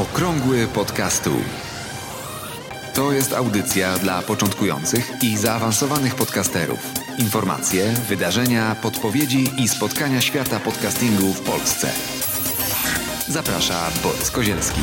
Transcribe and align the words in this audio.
Okrągły 0.00 0.66
podcastu. 0.66 1.30
To 2.94 3.12
jest 3.12 3.32
audycja 3.32 3.98
dla 3.98 4.22
początkujących 4.22 5.12
i 5.22 5.36
zaawansowanych 5.36 6.14
podcasterów. 6.14 6.78
Informacje, 7.18 7.92
wydarzenia, 8.08 8.76
podpowiedzi 8.82 9.48
i 9.58 9.68
spotkania 9.68 10.20
świata 10.20 10.60
podcastingu 10.60 11.32
w 11.32 11.40
Polsce. 11.40 11.90
Zaprasza 13.28 13.90
Borys 14.02 14.30
Kozielski. 14.30 14.80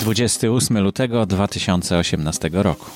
28 0.00 0.78
lutego 0.78 1.26
2018 1.26 2.50
roku. 2.52 2.90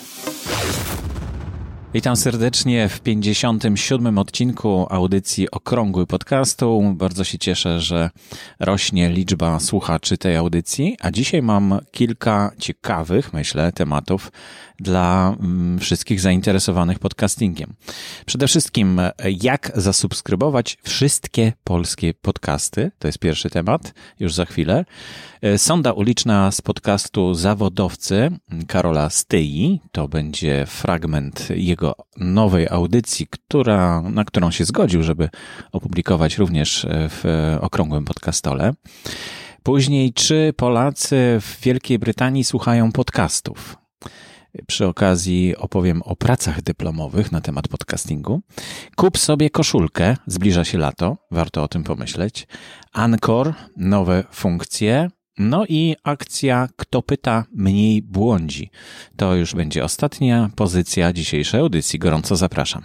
Witam 1.95 2.17
serdecznie 2.17 2.89
w 2.89 3.01
57. 3.01 4.19
odcinku 4.19 4.87
audycji 4.91 5.51
Okrągły 5.51 6.07
Podcastu. 6.07 6.95
Bardzo 6.97 7.25
się 7.25 7.39
cieszę, 7.39 7.81
że 7.81 8.11
rośnie 8.61 9.09
liczba 9.09 9.61
słuchaczy 9.61 10.19
tej 10.19 10.37
audycji, 10.37 10.97
a 11.01 11.11
dzisiaj 11.11 11.43
mam 11.43 11.79
kilka 11.91 12.53
ciekawych, 12.59 13.33
myślę, 13.33 13.73
tematów 13.73 14.33
dla 14.83 15.37
mm, 15.41 15.79
wszystkich 15.79 16.21
zainteresowanych 16.21 16.99
podcastingiem. 16.99 17.75
Przede 18.27 18.47
wszystkim, 18.47 19.01
jak 19.43 19.73
zasubskrybować 19.75 20.79
wszystkie 20.83 21.53
polskie 21.65 22.15
podcasty. 22.15 22.91
To 22.99 23.09
jest 23.09 23.19
pierwszy 23.19 23.51
temat, 23.51 23.95
już 24.21 24.35
za 24.35 24.45
chwilę. 24.45 24.85
Sonda 25.57 25.93
uliczna 25.93 26.51
z 26.51 26.61
podcastu 26.61 27.35
Zawodowcy 27.35 28.31
Karola 28.67 29.11
Styi. 29.11 29.81
To 29.93 30.09
będzie 30.09 30.67
fragment 30.67 31.49
jego 31.51 31.95
nowej 32.17 32.69
audycji, 32.69 33.27
która, 33.27 34.01
na 34.01 34.25
którą 34.25 34.51
się 34.51 34.65
zgodził, 34.65 35.03
żeby 35.03 35.29
opublikować 35.73 36.39
również 36.39 36.87
w 36.91 37.57
okrągłym 37.61 38.05
podcastole. 38.05 38.73
Później, 39.63 40.13
czy 40.13 40.53
Polacy 40.57 41.39
w 41.41 41.61
Wielkiej 41.63 41.99
Brytanii 41.99 42.45
słuchają 42.45 42.93
podcastów? 42.93 43.82
Przy 44.67 44.87
okazji 44.87 45.57
opowiem 45.57 46.03
o 46.03 46.17
pracach 46.17 46.63
dyplomowych 46.63 47.33
na 47.33 47.41
temat 47.41 47.69
podcastingu. 47.69 48.41
Kup 48.97 49.19
sobie 49.19 49.51
koszulkę, 49.51 50.17
zbliża 50.27 50.65
się 50.65 50.79
lato, 50.79 51.17
warto 51.31 51.63
o 51.63 51.69
tym 51.69 51.85
pomyśleć. 51.85 52.47
Anchor, 52.93 53.55
nowe 53.77 54.25
funkcje. 54.31 55.11
No 55.39 55.65
i 55.69 55.97
akcja 56.05 56.69
Kto 56.77 57.03
pyta, 57.03 57.45
mniej 57.55 58.03
błądzi. 58.03 58.71
To 59.17 59.35
już 59.35 59.55
będzie 59.55 59.85
ostatnia 59.85 60.51
pozycja 60.57 61.13
dzisiejszej 61.13 61.61
audycji. 61.61 61.99
Gorąco 61.99 62.37
zapraszam. 62.37 62.83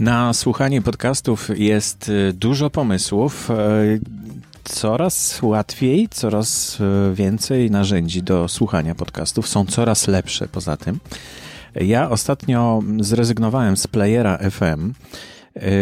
Na 0.00 0.32
słuchanie 0.32 0.82
podcastów 0.82 1.50
jest 1.58 2.08
y, 2.08 2.32
dużo 2.32 2.70
pomysłów. 2.70 3.50
Coraz 4.64 5.42
łatwiej, 5.42 6.08
coraz 6.08 6.78
e, 6.80 7.14
więcej 7.14 7.70
narzędzi 7.70 8.22
do 8.22 8.48
słuchania 8.48 8.94
podcastów, 8.94 9.48
są 9.48 9.66
coraz 9.66 10.08
lepsze 10.08 10.48
poza 10.48 10.76
tym. 10.76 10.98
Ja 11.74 12.10
ostatnio 12.10 12.82
zrezygnowałem 13.00 13.76
z 13.76 13.86
playera 13.86 14.38
FM 14.50 14.92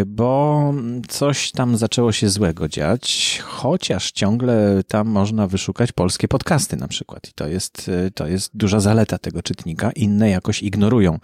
bo 0.07 0.75
coś 1.09 1.53
tam 1.53 1.77
zaczęło 1.77 2.13
się 2.13 2.29
złego 2.29 2.69
dziać, 2.69 3.39
chociaż 3.45 4.13
ciągle 4.13 4.83
tam 4.89 5.09
można 5.09 5.47
wyszukać 5.47 5.93
polskie 5.93 6.29
podcasty 6.29 6.77
na 6.77 6.89
przykład. 6.89 7.29
I 7.29 7.33
to 7.35 7.49
jest, 7.49 7.89
y, 7.89 8.11
to 8.11 8.27
jest 8.27 8.51
duża 8.57 8.81
zaleta 8.81 9.19
tego 9.19 9.43
czytnika. 9.43 9.91
Inne 9.93 10.31
jakoś 10.31 10.63
ignorują 10.63 11.19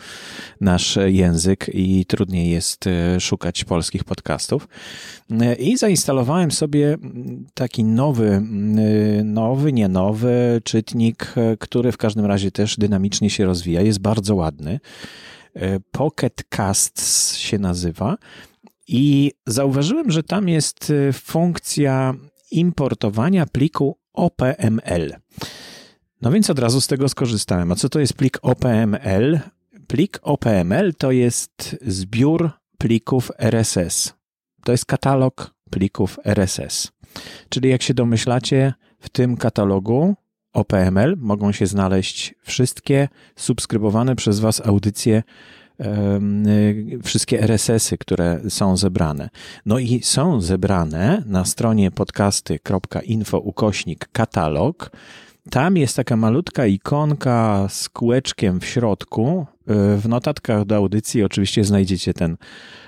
nasz 0.61 0.99
język 1.07 1.71
i 1.75 2.07
trudniej 2.07 2.51
jest 2.51 2.87
y, 2.87 3.21
szukać 3.21 3.65
polskich 3.65 4.05
podcastów. 4.05 4.69
I 5.59 5.77
zainstalowałem 5.77 6.51
sobie 6.51 6.97
taki 7.55 7.85
nowy, 7.85 8.43
nowy, 9.25 9.73
nie 9.73 9.89
nowy 9.89 10.61
czytnik, 10.65 11.35
który 11.59 11.93
w 11.93 11.97
każdym 11.97 12.27
razie 12.27 12.51
też 12.51 12.77
dynamicznie 12.77 13.31
się 13.31 13.45
rozwija. 13.45 13.81
Jest 13.81 13.99
bardzo 13.99 14.35
ładny. 14.35 14.81
E, 15.57 15.81
Pocket 15.81 16.45
Casts 16.49 17.37
się 17.37 17.59
nazywa. 17.59 18.17
I 18.89 19.33
zauważyłem, 19.47 20.11
że 20.11 20.23
tam 20.23 20.49
jest 20.49 20.93
e, 21.09 21.13
funkcja 21.13 22.15
importowania 22.51 23.47
pliku 23.47 23.99
OPML. 24.13 25.17
No 26.23 26.31
więc 26.31 26.51
od 26.51 26.59
razu 26.59 26.81
z 26.81 26.87
tego 26.87 27.09
skorzystałem. 27.09 27.73
A 27.73 27.77
co 27.77 27.89
to 27.89 28.01
jest 28.01 28.15
plik 28.15 28.39
OPML? 28.43 29.41
Plik 29.87 30.19
OPML 30.23 30.95
to 30.95 31.11
jest 31.11 31.77
zbiór 31.87 32.51
plików 32.79 33.31
RSS. 33.39 34.15
To 34.65 34.73
jest 34.73 34.85
katalog 34.85 35.55
plików 35.71 36.19
RSS. 36.25 36.93
Czyli 37.49 37.69
jak 37.71 37.83
się 37.83 37.95
domyślacie, 37.95 38.75
w 39.01 39.09
tym 39.09 39.37
katalogu 39.37 40.15
OPML 40.57 41.17
mogą 41.19 41.53
się 41.53 41.67
znaleźć 41.67 42.35
wszystkie 42.43 43.09
subskrybowane 43.37 44.17
przez 44.17 44.41
Was 44.41 44.67
audycje, 44.67 45.23
y, 45.81 45.85
wszystkie 47.03 47.43
RSS-y, 47.43 47.99
które 47.99 48.41
są 48.49 48.77
zebrane. 48.77 49.29
No 49.67 49.79
i 49.79 50.03
są 50.03 50.41
zebrane 50.41 51.23
na 51.27 51.45
stronie 51.45 51.91
podcasty.info 51.91 53.39
ukośnik 53.39 54.09
katalog. 54.13 54.91
Tam 55.51 55.77
jest 55.77 55.97
taka 55.97 56.17
malutka 56.17 56.67
ikonka 56.67 57.67
z 57.71 57.89
kółeczkiem 57.89 58.61
w 58.61 58.65
środku. 58.65 59.47
Y, 59.71 60.01
w 60.01 60.09
notatkach 60.09 60.65
do 60.65 60.77
audycji 60.77 61.23
oczywiście 61.23 61.65
znajdziecie 61.65 62.15
ten, 62.15 62.37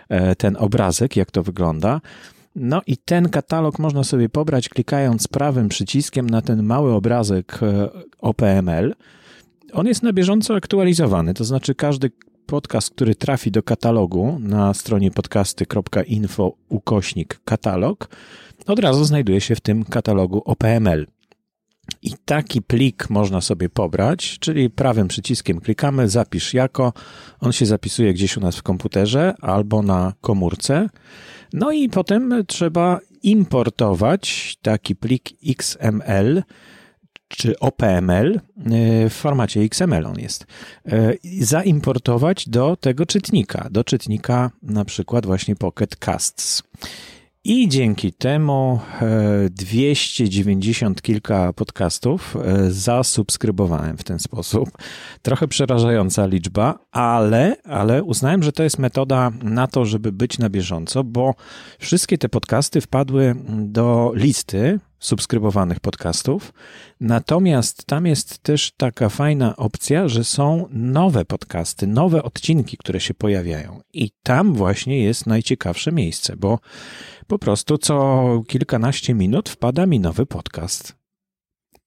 e, 0.09 0.37
ten 0.37 0.57
obrazek, 0.57 1.17
jak 1.17 1.31
to 1.31 1.43
wygląda. 1.43 2.01
No 2.61 2.83
i 2.87 2.97
ten 2.97 3.29
katalog 3.29 3.79
można 3.79 4.05
sobie 4.05 4.29
pobrać 4.29 4.69
klikając 4.69 5.29
prawym 5.29 5.69
przyciskiem 5.69 6.31
na 6.31 6.43
ten 6.43 6.63
mały 6.63 6.93
obrazek 6.93 7.61
e, 7.63 7.89
OPML. 8.19 8.95
On 9.73 9.87
jest 9.87 10.03
na 10.03 10.13
bieżąco 10.13 10.55
aktualizowany, 10.55 11.35
to 11.35 11.45
znaczy 11.45 11.75
każdy 11.75 12.11
podcast, 12.47 12.91
który 12.91 13.15
trafi 13.15 13.51
do 13.51 13.63
katalogu 13.63 14.39
na 14.41 14.75
stronie 14.75 15.11
podcasty.info 15.11 16.53
ukośnik 16.69 17.41
katalog, 17.45 18.09
od 18.67 18.79
razu 18.79 19.05
znajduje 19.05 19.41
się 19.41 19.55
w 19.55 19.61
tym 19.61 19.85
katalogu 19.85 20.43
OPML. 20.45 21.07
I 22.03 22.13
taki 22.25 22.63
plik 22.63 23.11
można 23.11 23.41
sobie 23.41 23.69
pobrać, 23.69 24.39
czyli 24.39 24.71
prawym 24.71 25.09
przyciskiem 25.09 25.61
klikamy, 25.61 26.09
zapisz 26.09 26.55
jako, 26.55 26.93
on 27.41 27.53
się 27.53 27.67
zapisuje 27.67 28.15
gdzieś 28.15 28.37
u 28.37 28.41
nas 28.41 28.57
w 28.57 28.63
komputerze 28.63 29.35
albo 29.41 29.83
na 29.83 30.13
komórce. 30.21 30.89
No 31.53 31.73
i 31.73 31.89
potem 31.89 32.45
trzeba 32.47 32.99
importować 33.23 34.57
taki 34.63 34.97
plik 34.97 35.31
XML 35.47 36.43
czy 37.29 37.59
OPML 37.59 38.41
w 39.11 39.15
formacie 39.15 39.61
XML 39.61 40.07
on 40.07 40.19
jest, 40.19 40.47
zaimportować 41.41 42.49
do 42.49 42.77
tego 42.77 43.07
czytnika, 43.07 43.69
do 43.71 43.85
czytnika 43.85 44.51
na 44.63 44.85
przykład 44.85 45.27
właśnie 45.27 45.57
Pocket 45.57 45.97
Casts. 45.97 46.63
I 47.45 47.69
dzięki 47.69 48.13
temu 48.13 48.81
290 49.51 50.99
e, 50.99 51.03
kilka 51.03 51.53
podcastów 51.53 52.37
e, 52.37 52.71
zasubskrybowałem 52.71 53.97
w 53.97 54.05
ten 54.05 54.19
sposób. 54.19 54.69
Trochę 55.23 55.49
przerażająca 55.49 56.27
liczba, 56.27 56.79
ale, 56.93 57.57
ale 57.65 58.03
uznałem, 58.05 58.43
że 58.43 58.53
to 58.53 58.63
jest 58.63 58.79
metoda 58.79 59.31
na 59.43 59.67
to, 59.67 59.85
żeby 59.85 60.13
być 60.13 60.39
na 60.39 60.49
bieżąco, 60.49 61.05
bo 61.05 61.35
wszystkie 61.79 62.19
te 62.19 62.29
podcasty 62.29 62.81
wpadły 62.81 63.35
do 63.49 64.13
listy 64.15 64.81
subskrybowanych 64.99 65.81
podcastów. 65.81 66.53
Natomiast 67.01 67.85
tam 67.87 68.07
jest 68.07 68.39
też 68.39 68.73
taka 68.77 69.09
fajna 69.09 69.57
opcja, 69.57 70.09
że 70.09 70.25
są 70.25 70.67
nowe 70.71 71.25
podcasty, 71.25 71.87
nowe 71.87 72.23
odcinki, 72.23 72.77
które 72.77 73.01
się 73.01 73.15
pojawiają. 73.15 73.81
I 73.93 74.11
tam 74.23 74.55
właśnie 74.55 75.03
jest 75.03 75.27
najciekawsze 75.27 75.93
miejsce, 75.93 76.37
bo 76.37 76.59
po 77.27 77.39
prostu 77.39 77.79
co 77.79 78.43
kilkanaście 78.49 79.15
minut 79.15 79.49
wpada 79.49 79.87
mi 79.87 80.01
nowy 80.01 80.27
podcast. 80.27 80.99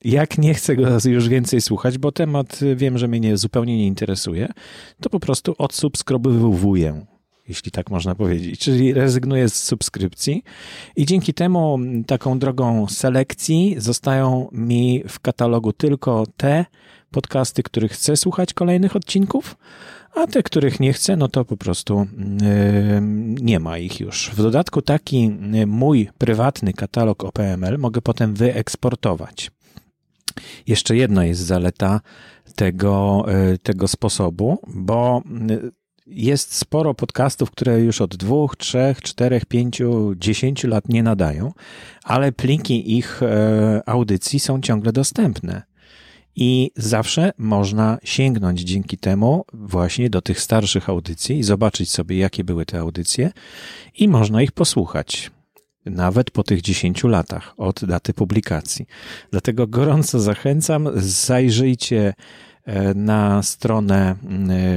Jak 0.04 0.38
nie 0.38 0.54
chcę 0.54 0.76
go 0.76 0.88
już 1.06 1.30
więcej 1.30 1.62
słuchać, 1.62 1.98
bo 1.98 2.12
temat 2.12 2.60
wiem, 2.76 2.98
że 2.98 3.08
mnie 3.08 3.20
nie, 3.20 3.38
zupełnie 3.38 3.78
nie 3.78 3.88
interesuje, 3.88 4.48
to 5.02 5.10
po 5.10 5.20
prostu 5.20 5.56
odsubskrybowuję 5.58 7.06
jeśli 7.48 7.72
tak 7.72 7.90
można 7.90 8.16
powiedzieć. 8.16 8.60
Czyli 8.60 8.94
rezygnuję 8.94 9.50
z 9.50 9.64
subskrypcji 9.64 10.44
i 10.96 11.06
dzięki 11.06 11.34
temu 11.34 11.80
taką 12.08 12.40
drogą 12.40 12.88
selekcji 12.88 13.76
zostają 13.78 14.48
mi 14.52 15.04
w 15.08 15.20
katalogu 15.20 15.74
tylko 15.74 16.24
te 16.38 16.66
podcasty, 17.12 17.64
których 17.64 17.92
chcę 17.92 18.18
słuchać 18.18 18.54
kolejnych 18.54 18.96
odcinków, 18.96 19.58
a 20.16 20.28
te, 20.28 20.44
których 20.44 20.80
nie 20.80 20.94
chcę, 20.94 21.16
no 21.16 21.28
to 21.28 21.46
po 21.46 21.58
prostu 21.58 22.08
yy, 22.20 23.02
nie 23.42 23.60
ma 23.60 23.78
ich 23.78 24.00
już. 24.00 24.30
W 24.34 24.38
dodatku 24.38 24.82
taki 24.82 25.32
yy, 25.52 25.68
mój 25.68 26.10
prywatny 26.18 26.74
katalog 26.74 27.24
OPML 27.24 27.78
mogę 27.78 28.02
potem 28.02 28.34
wyeksportować. 28.34 29.52
Jeszcze 30.68 30.96
jedna 30.96 31.26
jest 31.26 31.42
zaleta 31.42 32.02
tego, 32.56 33.26
yy, 33.28 33.58
tego 33.58 33.88
sposobu, 33.88 34.58
bo 34.68 35.22
jest 36.08 36.56
sporo 36.56 36.94
podcastów, 36.94 37.52
które 37.52 37.82
już 37.82 38.02
od 38.02 38.16
dwóch, 38.16 38.56
trzech, 38.56 39.02
czterech, 39.02 39.46
pięciu, 39.46 40.16
dziesięciu 40.16 40.68
lat 40.68 40.90
nie 40.90 41.04
nadają, 41.04 41.52
ale 42.04 42.32
pliki 42.32 42.98
ich 42.98 43.24
e, 43.24 43.82
audycji 43.86 44.40
są 44.40 44.62
ciągle 44.62 44.92
dostępne. 44.92 45.62
I 46.36 46.72
zawsze 46.76 47.32
można 47.38 47.98
sięgnąć 48.04 48.62
dzięki 48.62 48.98
temu 48.98 49.46
właśnie 49.54 50.10
do 50.10 50.22
tych 50.22 50.42
starszych 50.42 50.90
audycji 50.90 51.40
i 51.40 51.44
zobaczyć 51.44 51.92
sobie, 51.92 52.18
jakie 52.18 52.44
były 52.44 52.66
te 52.66 52.80
audycje, 52.80 53.32
i 53.98 54.08
można 54.08 54.42
ich 54.42 54.52
posłuchać. 54.52 55.32
Nawet 55.86 56.32
po 56.32 56.44
tych 56.44 56.62
10 56.62 57.04
latach 57.04 57.54
od 57.58 57.86
daty 57.86 58.14
publikacji. 58.14 58.86
Dlatego 59.32 59.68
gorąco 59.68 60.20
zachęcam, 60.20 60.90
zajrzyjcie 60.96 62.14
na 62.96 63.44
stronę 63.44 64.16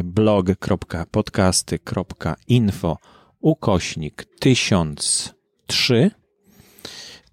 blog.podcasty.info 0.04 2.98
ukośnik 3.40 4.26
1003 4.38 6.10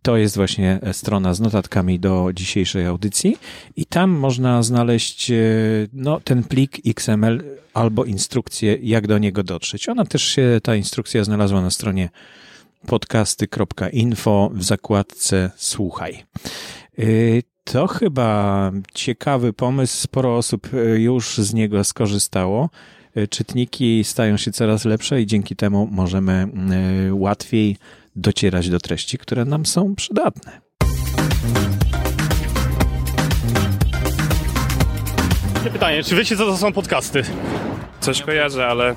to 0.01 0.17
jest 0.17 0.35
właśnie 0.35 0.79
strona 0.91 1.33
z 1.33 1.39
notatkami 1.39 1.99
do 1.99 2.29
dzisiejszej 2.33 2.85
audycji 2.85 3.37
i 3.75 3.85
tam 3.85 4.11
można 4.11 4.63
znaleźć 4.63 5.31
e, 5.31 5.35
no, 5.93 6.19
ten 6.19 6.43
plik 6.43 6.77
XML 6.85 7.43
albo 7.73 8.05
instrukcję, 8.05 8.77
jak 8.81 9.07
do 9.07 9.17
niego 9.17 9.43
dotrzeć. 9.43 9.89
Ona 9.89 10.05
też 10.05 10.23
się, 10.23 10.59
ta 10.63 10.75
instrukcja 10.75 11.23
znalazła 11.23 11.61
na 11.61 11.71
stronie 11.71 12.09
podcasty.info 12.87 14.51
w 14.53 14.63
zakładce 14.63 15.51
Słuchaj. 15.55 16.23
E, 17.69 17.71
to 17.71 17.87
chyba 17.87 18.71
ciekawy 18.93 19.53
pomysł. 19.53 19.97
Sporo 19.97 20.37
osób 20.37 20.67
e, 20.73 20.99
już 20.99 21.37
z 21.37 21.53
niego 21.53 21.83
skorzystało. 21.83 22.69
Czytniki 23.29 24.03
stają 24.03 24.37
się 24.37 24.51
coraz 24.51 24.85
lepsze 24.85 25.21
i 25.21 25.25
dzięki 25.25 25.55
temu 25.55 25.87
możemy 25.91 26.47
łatwiej 27.11 27.77
docierać 28.15 28.69
do 28.69 28.79
treści, 28.79 29.17
które 29.17 29.45
nam 29.45 29.65
są 29.65 29.95
przydatne. 29.95 30.61
Pytanie, 35.73 36.03
czy 36.03 36.15
wiecie 36.15 36.37
co 36.37 36.45
to 36.45 36.57
są 36.57 36.73
podcasty? 36.73 37.23
Coś 38.01 38.21
kojarzę, 38.21 38.67
ale 38.67 38.95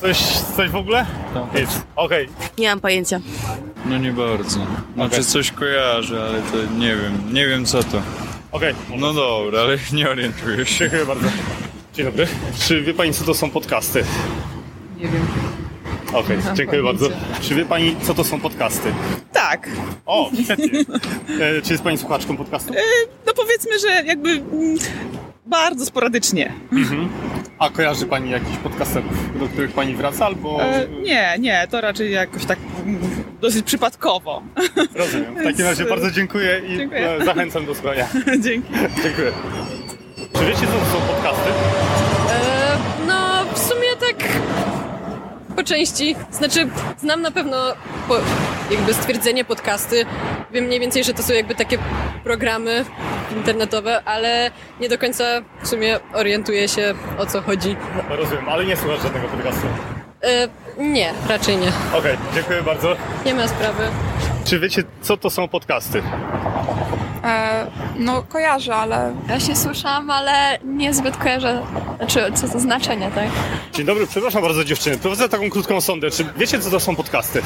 Coś, 0.00 0.18
coś 0.56 0.70
w 0.70 0.76
ogóle? 0.76 1.06
Nic. 1.54 1.70
Okej. 1.96 2.28
Nie 2.58 2.68
mam 2.68 2.80
pojęcia. 2.80 3.20
No 3.88 3.98
nie 3.98 4.12
bardzo. 4.12 4.66
Znaczy 4.94 5.14
Okej. 5.14 5.24
coś 5.24 5.50
kojarzę, 5.50 6.22
ale 6.28 6.42
to 6.42 6.74
nie 6.78 6.96
wiem. 6.96 7.34
Nie 7.34 7.46
wiem 7.46 7.64
co 7.64 7.82
to. 7.82 8.02
Okej. 8.52 8.74
No 8.96 9.12
dobra, 9.12 9.60
ale 9.60 9.78
nie 9.92 10.10
orientuję 10.10 10.66
się. 10.66 10.78
Dziękuję 10.78 11.06
bardzo. 11.06 11.28
Dzień 11.94 12.06
dobry. 12.06 12.26
Czy 12.58 12.82
wie 12.82 12.94
Pani, 12.94 13.12
co 13.12 13.24
to 13.24 13.34
są 13.34 13.50
podcasty? 13.50 14.04
Nie 14.96 15.08
wiem. 15.08 15.26
Okej, 16.12 16.38
mam 16.44 16.56
dziękuję 16.56 16.82
bardzo. 16.82 17.06
Czy 17.40 17.54
wie 17.54 17.64
Pani, 17.64 17.96
co 18.02 18.14
to 18.14 18.24
są 18.24 18.40
podcasty? 18.40 18.92
Tak. 19.32 19.68
O, 20.06 20.30
świetnie. 20.44 20.80
E, 21.40 21.62
czy 21.62 21.72
jest 21.72 21.84
Pani 21.84 21.98
słuchaczką 21.98 22.36
podcastu? 22.36 22.72
No 23.26 23.32
powiedzmy, 23.36 23.78
że 23.78 23.88
jakby 24.04 24.30
mm, 24.30 24.76
bardzo 25.46 25.86
sporadycznie. 25.86 26.52
A 27.58 27.70
kojarzy 27.70 28.06
Pani 28.06 28.30
jakichś 28.30 28.56
podcasterów, 28.56 29.38
do 29.38 29.46
których 29.48 29.72
Pani 29.72 29.94
wraca, 29.94 30.26
albo... 30.26 30.62
E, 30.62 30.88
nie, 30.88 31.36
nie, 31.38 31.66
to 31.70 31.80
raczej 31.80 32.12
jakoś 32.12 32.44
tak 32.44 32.58
mm, 32.86 32.98
dosyć 33.40 33.66
przypadkowo. 33.66 34.42
Rozumiem. 34.94 35.34
W 35.34 35.44
takim 35.44 35.64
razie 35.66 35.84
bardzo 35.84 36.10
dziękuję 36.10 36.62
i 36.68 36.76
Dziękuję. 36.76 37.10
e, 37.10 37.24
zachęcam 37.24 37.66
do 37.66 37.74
słuchania. 37.74 38.08
Dzięki. 38.44 38.72
Dziękuję. 39.02 39.32
Czy 40.38 40.44
wiecie, 40.44 40.60
co 40.60 40.66
to 40.66 40.98
są 40.98 41.14
podcasty? 41.14 41.50
E, 42.30 42.76
no, 43.06 43.44
w 43.54 43.58
sumie 43.58 43.88
tak 44.00 44.28
po 45.56 45.62
części. 45.64 46.16
Znaczy, 46.30 46.68
znam 46.98 47.22
na 47.22 47.30
pewno 47.30 47.56
po, 48.08 48.16
jakby 48.70 48.94
stwierdzenie 48.94 49.44
podcasty. 49.44 50.06
Wiem 50.52 50.64
mniej 50.64 50.80
więcej, 50.80 51.04
że 51.04 51.14
to 51.14 51.22
są 51.22 51.34
jakby 51.34 51.54
takie 51.54 51.78
programy 52.24 52.84
internetowe, 53.36 54.02
ale 54.04 54.50
nie 54.80 54.88
do 54.88 54.98
końca 54.98 55.24
w 55.62 55.68
sumie 55.68 56.00
orientuję 56.12 56.68
się 56.68 56.94
o 57.18 57.26
co 57.26 57.42
chodzi. 57.42 57.76
Rozumiem, 58.08 58.48
ale 58.48 58.64
nie 58.64 58.76
słuchasz 58.76 59.02
żadnego 59.02 59.28
podcastu. 59.28 59.66
E, 60.22 60.48
nie, 60.78 61.12
raczej 61.28 61.56
nie. 61.56 61.72
Okej, 61.98 62.16
dziękuję 62.34 62.62
bardzo. 62.62 62.96
Nie 63.26 63.34
ma 63.34 63.48
sprawy. 63.48 63.82
Czy 64.44 64.60
wiecie, 64.60 64.82
co 65.02 65.16
to 65.16 65.30
są 65.30 65.48
podcasty? 65.48 66.02
E, 67.24 67.66
no 67.98 68.22
kojarzę, 68.22 68.76
ale 68.76 69.14
Ja 69.28 69.40
się 69.40 69.56
słyszałam, 69.56 70.10
ale 70.10 70.58
niezbyt 70.64 71.16
kojarzę, 71.16 71.62
znaczy 71.98 72.32
co 72.34 72.48
to 72.48 72.60
znaczenie, 72.60 73.10
tak? 73.14 73.24
Dzień 73.72 73.86
dobry, 73.86 74.06
przepraszam 74.06 74.42
bardzo 74.42 74.64
dziewczyny. 74.64 74.98
Prowadzę 74.98 75.28
taką 75.28 75.50
krótką 75.50 75.80
sondę. 75.80 76.10
Czy 76.10 76.24
wiecie, 76.36 76.58
co 76.60 76.70
to 76.70 76.80
są 76.80 76.96
podcasty? 76.96 77.42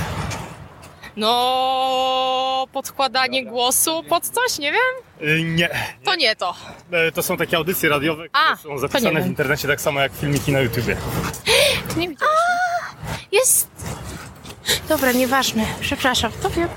No, 1.16 2.66
podkładanie 2.72 3.44
głosu 3.46 4.02
pod 4.08 4.24
coś, 4.28 4.58
nie 4.58 4.72
wiem? 4.72 5.28
Y, 5.28 5.42
nie. 5.44 5.68
To 6.04 6.14
nie 6.14 6.36
to. 6.36 6.54
E, 6.92 7.12
To 7.12 7.22
są 7.22 7.36
takie 7.36 7.56
audycje 7.56 7.88
radiowe, 7.88 8.28
które 8.28 8.44
A, 8.52 8.56
są 8.56 8.68
to 8.68 8.78
zapisane 8.78 9.10
w 9.20 9.22
wiem. 9.22 9.26
internecie 9.26 9.68
tak 9.68 9.80
samo 9.80 10.00
jak 10.00 10.12
filmiki 10.12 10.52
na 10.52 10.60
YouTubie. 10.60 10.96
Nie 11.96 12.08
widziałeś. 12.08 12.36
Jest. 13.32 13.68
Dobra, 14.88 15.12
nieważne. 15.12 15.64
Przepraszam. 15.80 16.32
To 16.42 16.50
wiem. 16.50 16.68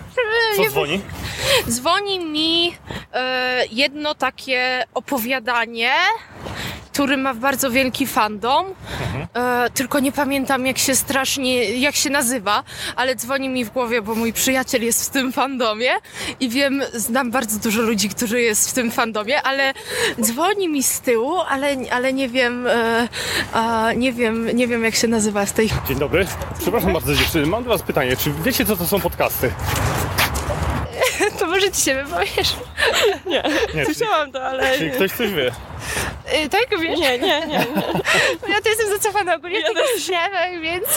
Co 0.56 0.70
dzwoni? 0.70 1.02
Dzwoni 1.70 2.20
mi 2.20 2.78
e, 3.14 3.64
jedno 3.72 4.16
takie 4.16 4.84
opowiadanie, 4.94 5.94
który 6.96 7.18
ma 7.18 7.34
bardzo 7.34 7.72
wielki 7.72 8.08
fandom. 8.08 8.66
E, 9.34 9.70
tylko 9.74 10.00
nie 10.00 10.12
pamiętam 10.12 10.66
jak 10.66 10.78
się 10.78 10.96
strasznie, 10.96 11.80
jak 11.80 11.96
się 11.96 12.10
nazywa, 12.10 12.64
ale 12.96 13.16
dzwoni 13.16 13.50
mi 13.50 13.66
w 13.66 13.70
głowie, 13.70 14.02
bo 14.02 14.16
mój 14.16 14.34
przyjaciel 14.34 14.84
jest 14.84 15.10
w 15.10 15.10
tym 15.10 15.32
fandomie 15.32 15.90
i 16.40 16.50
wiem, 16.50 16.82
znam 16.94 17.32
bardzo 17.32 17.60
dużo 17.60 17.82
ludzi, 17.82 18.10
którzy 18.10 18.42
jest 18.42 18.70
w 18.70 18.74
tym 18.74 18.92
fandomie, 18.92 19.42
ale 19.42 19.74
dzwoni 20.22 20.70
mi 20.70 20.84
z 20.84 21.02
tyłu, 21.02 21.40
ale, 21.50 21.76
ale 21.92 22.14
nie 22.14 22.30
wiem, 22.30 22.68
e, 22.68 23.08
a, 23.54 23.94
nie 23.94 24.14
wiem, 24.14 24.56
nie 24.56 24.68
wiem 24.68 24.84
jak 24.84 24.96
się 24.96 25.08
nazywa 25.08 25.46
w 25.46 25.52
tej 25.52 25.70
Dzień 25.88 26.00
dobry. 26.00 26.26
Przepraszam 26.60 26.94
bardzo 26.94 27.16
dziewczyny. 27.16 27.46
Mam 27.46 27.64
do 27.64 27.70
was 27.70 27.82
pytanie. 27.82 28.18
Czy 28.18 28.32
wiecie, 28.44 28.66
co 28.66 28.76
to 28.76 28.88
są 28.88 29.00
podcasty? 29.00 29.52
To 31.40 31.48
może 31.48 31.72
ci 31.72 31.82
się 31.82 32.04
wypowiesz. 32.04 32.56
Nie. 33.26 33.44
Czyli, 33.72 33.86
Słyszałam 33.96 34.32
to, 34.32 34.44
ale... 34.44 34.78
czyli 34.78 34.92
ktoś 34.92 35.12
coś 35.12 35.32
wie. 35.32 35.52
Y, 36.34 36.50
Tak, 36.50 36.70
wiesz? 36.82 37.00
Nie, 37.00 37.20
nie, 37.20 37.48
nie. 37.48 37.66
Ja 38.54 38.62
to 38.62 38.70
jestem 38.70 38.90
zacofana 38.90 39.36
ogólnie 39.36 39.62
w 39.62 39.74
tych 39.74 40.02
sprawach, 40.04 40.62
więc 40.62 40.88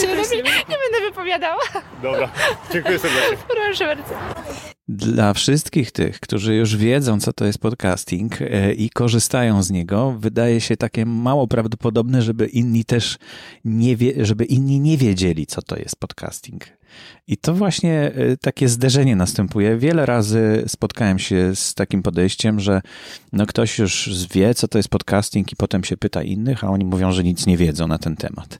się 0.00 0.06
lepiej 0.14 0.42
nie 0.68 0.76
będę 0.78 1.00
wypowiadała. 1.00 1.62
Dobra. 2.02 2.28
Dziękuję 2.72 2.98
serdecznie. 2.98 3.36
Proszę 3.48 3.84
bardzo. 3.86 4.14
Dla 4.88 5.34
wszystkich 5.34 5.92
tych, 5.92 6.20
którzy 6.20 6.54
już 6.54 6.76
wiedzą, 6.76 7.20
co 7.20 7.32
to 7.32 7.44
jest 7.44 7.58
podcasting 7.58 8.42
e, 8.42 8.72
i 8.72 8.90
korzystają 8.90 9.62
z 9.62 9.70
niego, 9.70 10.16
wydaje 10.18 10.60
się 10.60 10.76
takie 10.76 11.06
mało 11.06 11.46
prawdopodobne, 11.46 12.22
żeby 12.22 12.46
inni 12.46 12.84
też 12.84 13.18
nie 13.64 13.96
wie, 13.96 14.26
żeby 14.26 14.44
inni 14.44 14.80
nie 14.80 14.96
wiedzieli, 14.96 15.46
co 15.46 15.62
to 15.62 15.76
jest 15.76 15.96
podcasting. 15.96 16.64
I 17.26 17.36
to 17.36 17.54
właśnie 17.54 18.12
e, 18.14 18.36
takie 18.36 18.68
zderzenie 18.68 19.16
następuje. 19.16 19.76
Wiele 19.76 20.06
razy 20.06 20.64
spotkałem 20.66 21.18
się 21.18 21.56
z 21.56 21.74
takim 21.74 22.02
podejściem, 22.02 22.60
że 22.60 22.80
no 23.32 23.46
ktoś 23.46 23.78
już 23.78 24.26
wie, 24.34 24.54
co 24.54 24.68
to 24.68 24.78
jest 24.78 24.88
podcasting 24.88 25.52
i 25.52 25.56
potem 25.56 25.84
się 25.84 25.96
pyta 25.96 26.22
innych, 26.22 26.64
a 26.64 26.70
oni 26.70 26.84
mówią, 26.84 27.12
że 27.12 27.24
nic 27.24 27.46
nie 27.46 27.56
wiedzą 27.56 27.88
na 27.88 27.98
ten 27.98 28.16
temat. 28.16 28.58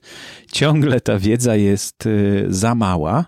Ciągle 0.51 1.01
ta 1.01 1.19
wiedza 1.19 1.55
jest 1.55 2.05
e, 2.05 2.09
za 2.49 2.75
mała, 2.75 3.25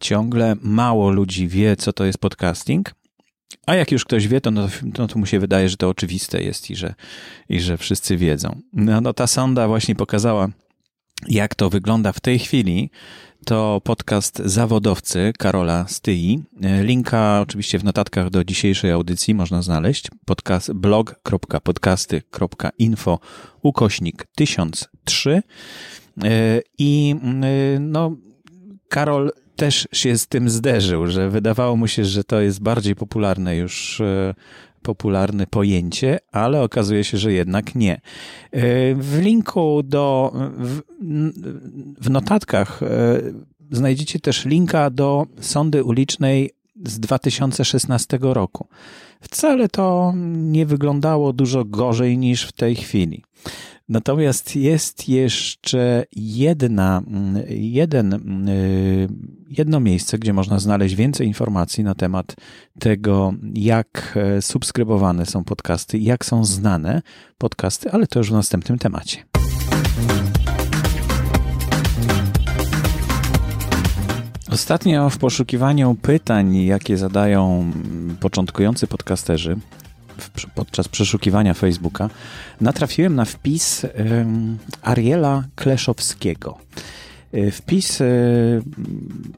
ciągle 0.00 0.56
mało 0.60 1.10
ludzi 1.10 1.48
wie, 1.48 1.76
co 1.76 1.92
to 1.92 2.04
jest 2.04 2.18
podcasting. 2.18 2.94
A 3.66 3.74
jak 3.74 3.92
już 3.92 4.04
ktoś 4.04 4.28
wie, 4.28 4.40
to, 4.40 4.50
no, 4.50 4.68
no, 4.98 5.06
to 5.06 5.18
mu 5.18 5.26
się 5.26 5.38
wydaje, 5.38 5.68
że 5.68 5.76
to 5.76 5.88
oczywiste 5.88 6.42
jest 6.42 6.70
i 6.70 6.76
że, 6.76 6.94
i 7.48 7.60
że 7.60 7.78
wszyscy 7.78 8.16
wiedzą. 8.16 8.60
No, 8.72 9.00
no 9.00 9.12
ta 9.12 9.26
sonda 9.26 9.68
właśnie 9.68 9.94
pokazała, 9.94 10.48
jak 11.28 11.54
to 11.54 11.70
wygląda 11.70 12.12
w 12.12 12.20
tej 12.20 12.38
chwili. 12.38 12.90
To 13.44 13.80
podcast 13.84 14.42
Zawodowcy 14.44 15.32
Karola 15.38 15.84
Styi. 15.88 16.42
Linka 16.82 17.40
oczywiście 17.40 17.78
w 17.78 17.84
notatkach 17.84 18.30
do 18.30 18.44
dzisiejszej 18.44 18.90
audycji 18.90 19.34
można 19.34 19.62
znaleźć. 19.62 20.08
Podcast 20.24 20.72
blog.podcasty.info 20.72 23.18
ukośnik 23.62 24.26
1003 24.34 25.42
i 26.78 27.14
no 27.80 28.16
Karol 28.88 29.32
też 29.60 29.88
się 29.92 30.18
z 30.18 30.26
tym 30.26 30.50
zderzył, 30.50 31.06
że 31.06 31.30
wydawało 31.30 31.76
mu 31.76 31.88
się, 31.88 32.04
że 32.04 32.24
to 32.24 32.40
jest 32.40 32.62
bardziej 32.62 32.96
popularne 32.96 33.56
już 33.56 34.00
e, 34.00 34.34
popularne 34.82 35.46
pojęcie, 35.46 36.18
ale 36.32 36.62
okazuje 36.62 37.04
się, 37.04 37.18
że 37.18 37.32
jednak 37.32 37.74
nie. 37.74 37.94
E, 37.94 38.00
W 38.94 39.18
linku 39.20 39.82
do 39.82 40.32
w, 40.58 40.80
w 42.00 42.10
notatkach 42.10 42.82
e, 42.82 42.86
znajdziecie 43.70 44.20
też 44.20 44.44
linka 44.44 44.90
do 44.90 45.26
sondy 45.40 45.84
ulicznej 45.84 46.50
z 46.86 47.00
2016 47.00 48.18
roku. 48.20 48.68
Wcale 49.20 49.68
to 49.68 50.12
nie 50.34 50.66
wyglądało 50.66 51.32
dużo 51.32 51.64
gorzej 51.64 52.18
niż 52.18 52.42
w 52.42 52.52
tej 52.52 52.76
chwili. 52.76 53.24
Natomiast 53.88 54.56
jest 54.56 55.08
jeszcze 55.08 56.04
jedna, 56.16 57.02
jeden, 57.48 58.20
jedno 59.48 59.80
miejsce, 59.80 60.18
gdzie 60.18 60.32
można 60.32 60.58
znaleźć 60.58 60.94
więcej 60.94 61.26
informacji 61.26 61.84
na 61.84 61.94
temat 61.94 62.36
tego, 62.78 63.32
jak 63.54 64.18
subskrybowane 64.40 65.26
są 65.26 65.44
podcasty, 65.44 65.98
jak 65.98 66.24
są 66.24 66.44
znane 66.44 67.02
podcasty, 67.38 67.90
ale 67.90 68.06
to 68.06 68.18
już 68.18 68.30
w 68.30 68.32
następnym 68.32 68.78
temacie. 68.78 69.24
Ostatnio 74.50 75.10
w 75.10 75.18
poszukiwaniu 75.18 75.96
pytań, 76.02 76.56
jakie 76.56 76.96
zadają 76.96 77.72
początkujący 78.20 78.86
podcasterzy 78.86 79.56
podczas 80.54 80.88
przeszukiwania 80.88 81.54
Facebooka, 81.54 82.10
natrafiłem 82.60 83.14
na 83.14 83.24
wpis 83.24 83.86
Ariela 84.82 85.44
Kleszowskiego. 85.54 86.58
E, 87.32 87.50
wpis 87.50 88.00
e, 88.00 88.04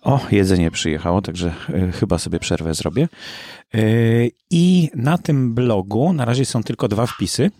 O, 0.03 0.21
jedzenie 0.31 0.71
przyjechało, 0.71 1.23
także 1.23 1.55
e, 1.69 1.93
chyba 1.93 2.19
sobie 2.19 2.39
przerwę 2.39 2.75
zrobię. 2.75 3.09
E, 3.75 3.79
I 4.51 4.91
na 4.95 5.19
tym 5.19 5.55
blogu 5.55 6.13
na 6.13 6.25
razie 6.25 6.45
są 6.45 6.63
tylko 6.63 6.89
dwa 6.89 7.07
wpisy, 7.07 7.51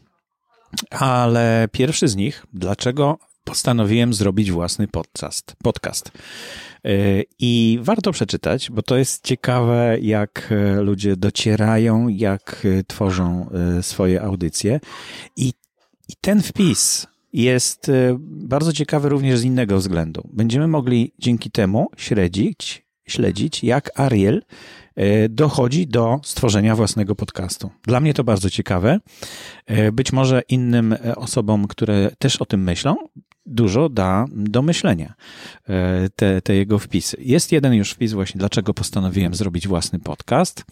ale 0.91 1.69
pierwszy 1.73 2.09
z 2.09 2.17
nich, 2.17 2.47
dlaczego 2.53 3.19
postanowiłem 3.45 4.15
zrobić 4.15 4.53
własny 4.53 4.89
podcast. 4.89 5.57
podcast. 5.63 6.13
E, 6.85 6.91
I 7.39 7.79
warto 7.83 8.13
przeczytać, 8.13 8.71
bo 8.71 8.83
to 8.83 8.97
jest 8.97 9.25
ciekawe, 9.25 9.97
jak 10.01 10.55
ludzie 10.81 11.17
docierają, 11.17 12.09
jak 12.09 12.67
tworzą 12.87 13.51
swoje 13.83 14.23
audycje. 14.23 14.81
I, 15.37 15.53
i 16.09 16.13
ten 16.21 16.43
wpis 16.43 17.07
jest 17.33 17.89
e, 17.89 18.17
bardzo 18.21 18.73
ciekawy 18.73 19.09
również 19.09 19.39
z 19.39 19.45
innego 19.45 19.79
względu. 19.79 20.29
Będziemy 20.33 20.67
mogli 20.69 21.13
dzięki 21.19 21.51
temu 21.51 21.91
śledzić, 21.97 22.87
śledzić 23.09 23.65
jak 23.65 24.01
Ariel 24.01 24.43
e, 24.97 25.29
dochodzi 25.29 25.87
do 25.87 26.21
stworzenia 26.25 26.77
własnego 26.77 27.15
podcastu. 27.15 27.71
Dla 27.83 28.01
mnie 28.01 28.15
to 28.15 28.25
bardzo 28.25 28.51
ciekawe. 28.51 29.01
E, 29.67 29.93
być 29.93 30.13
może 30.13 30.43
innym 30.49 30.97
osobom, 31.17 31.69
które 31.69 32.11
też 32.19 32.37
o 32.37 32.47
tym 32.47 32.63
myślą, 32.63 32.97
dużo 33.47 33.89
da 33.89 34.25
do 34.31 34.63
myślenia 34.63 35.15
te, 36.17 36.43
te 36.43 36.55
jego 36.55 36.79
wpisy. 36.79 37.17
Jest 37.21 37.53
jeden 37.53 37.75
już 37.75 37.91
wpis 37.91 38.13
właśnie, 38.13 38.39
dlaczego 38.39 38.75
postanowiłem 38.75 39.35
zrobić 39.35 39.69
własny 39.69 39.99
podcast. 39.99 40.65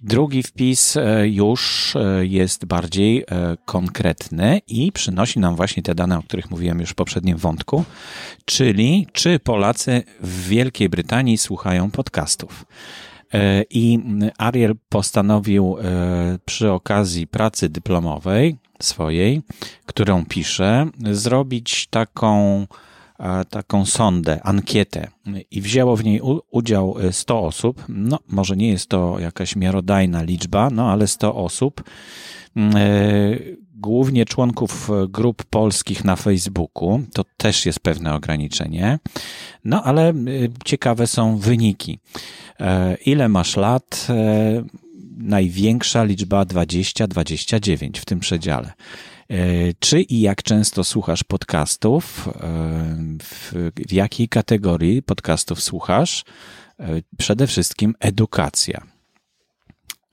Drugi 0.00 0.42
wpis 0.42 0.96
e, 0.96 1.28
już 1.28 1.96
e, 1.96 2.26
jest 2.26 2.64
bardziej 2.64 3.18
e, 3.20 3.56
konkretny 3.64 4.60
i 4.68 4.92
przynosi 4.92 5.40
nam 5.40 5.56
właśnie 5.56 5.82
te 5.82 5.94
dane, 5.94 6.18
o 6.18 6.22
których 6.22 6.50
mówiłem 6.50 6.80
już 6.80 6.90
w 6.90 6.94
poprzednim 6.94 7.36
wątku, 7.36 7.84
czyli 8.44 9.06
czy 9.12 9.38
Polacy 9.38 10.02
w 10.20 10.48
Wielkiej 10.48 10.88
Brytanii 10.88 11.38
słuchają 11.38 11.90
podcastów. 11.90 12.64
I 13.70 13.98
Ariel 14.38 14.74
postanowił 14.88 15.76
przy 16.44 16.70
okazji 16.72 17.26
pracy 17.26 17.68
dyplomowej 17.68 18.56
swojej, 18.82 19.42
którą 19.86 20.24
pisze, 20.24 20.86
zrobić 21.12 21.86
taką 21.86 22.66
taką 23.50 23.86
sondę, 23.86 24.40
ankietę 24.42 25.08
i 25.50 25.60
wzięło 25.60 25.96
w 25.96 26.04
niej 26.04 26.20
udział 26.50 26.96
100 27.10 27.40
osób. 27.40 27.84
No, 27.88 28.18
może 28.28 28.56
nie 28.56 28.68
jest 28.68 28.88
to 28.88 29.18
jakaś 29.18 29.56
miarodajna 29.56 30.22
liczba, 30.22 30.70
no 30.70 30.90
ale 30.90 31.06
100 31.06 31.34
osób. 31.34 31.84
Mm, 32.56 32.76
e, 32.76 32.80
głównie 33.74 34.24
członków 34.24 34.90
grup 35.08 35.44
polskich 35.44 36.04
na 36.04 36.16
Facebooku, 36.16 37.00
to 37.12 37.24
też 37.36 37.66
jest 37.66 37.80
pewne 37.80 38.14
ograniczenie. 38.14 38.98
No 39.64 39.82
ale 39.82 40.08
e, 40.08 40.14
ciekawe 40.64 41.06
są 41.06 41.38
wyniki. 41.38 41.98
E, 42.60 42.96
ile 43.06 43.28
masz 43.28 43.56
lat? 43.56 44.06
Największa 45.18 46.04
liczba 46.04 46.42
20-29 46.42 48.00
w 48.00 48.04
tym 48.04 48.20
przedziale. 48.20 48.72
E, 49.30 49.36
czy 49.78 50.00
i 50.00 50.20
jak 50.20 50.42
często 50.42 50.84
słuchasz 50.84 51.24
podcastów? 51.24 52.28
E, 52.28 52.32
w, 53.22 53.52
w 53.88 53.92
jakiej 53.92 54.28
kategorii 54.28 55.02
podcastów 55.02 55.62
słuchasz? 55.62 56.24
E, 56.80 56.86
przede 57.18 57.46
wszystkim 57.46 57.94
edukacja 58.00 58.82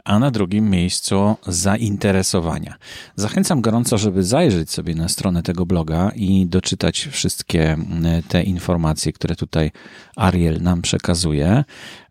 a 0.06 0.20
na 0.20 0.32
drugim 0.32 0.70
miejscu 0.70 1.36
zainteresowania. 1.48 2.76
Zachęcam 3.16 3.62
gorąco, 3.62 3.98
żeby 3.98 4.24
zajrzeć 4.24 4.72
sobie 4.72 4.96
na 4.96 5.10
stronę 5.10 5.44
tego 5.44 5.66
bloga 5.66 6.12
i 6.16 6.46
doczytać 6.46 7.08
wszystkie 7.12 7.78
te 8.28 8.44
informacje, 8.44 9.14
które 9.14 9.36
tutaj 9.36 9.72
Ariel 10.16 10.62
nam 10.62 10.82
przekazuje. 10.82 11.64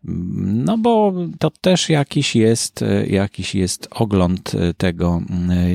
No 0.07 0.77
bo 0.77 1.13
to 1.39 1.51
też 1.61 1.89
jakiś 1.89 2.35
jest, 2.35 2.83
jakiś 3.07 3.55
jest 3.55 3.87
ogląd 3.91 4.51
tego, 4.77 5.21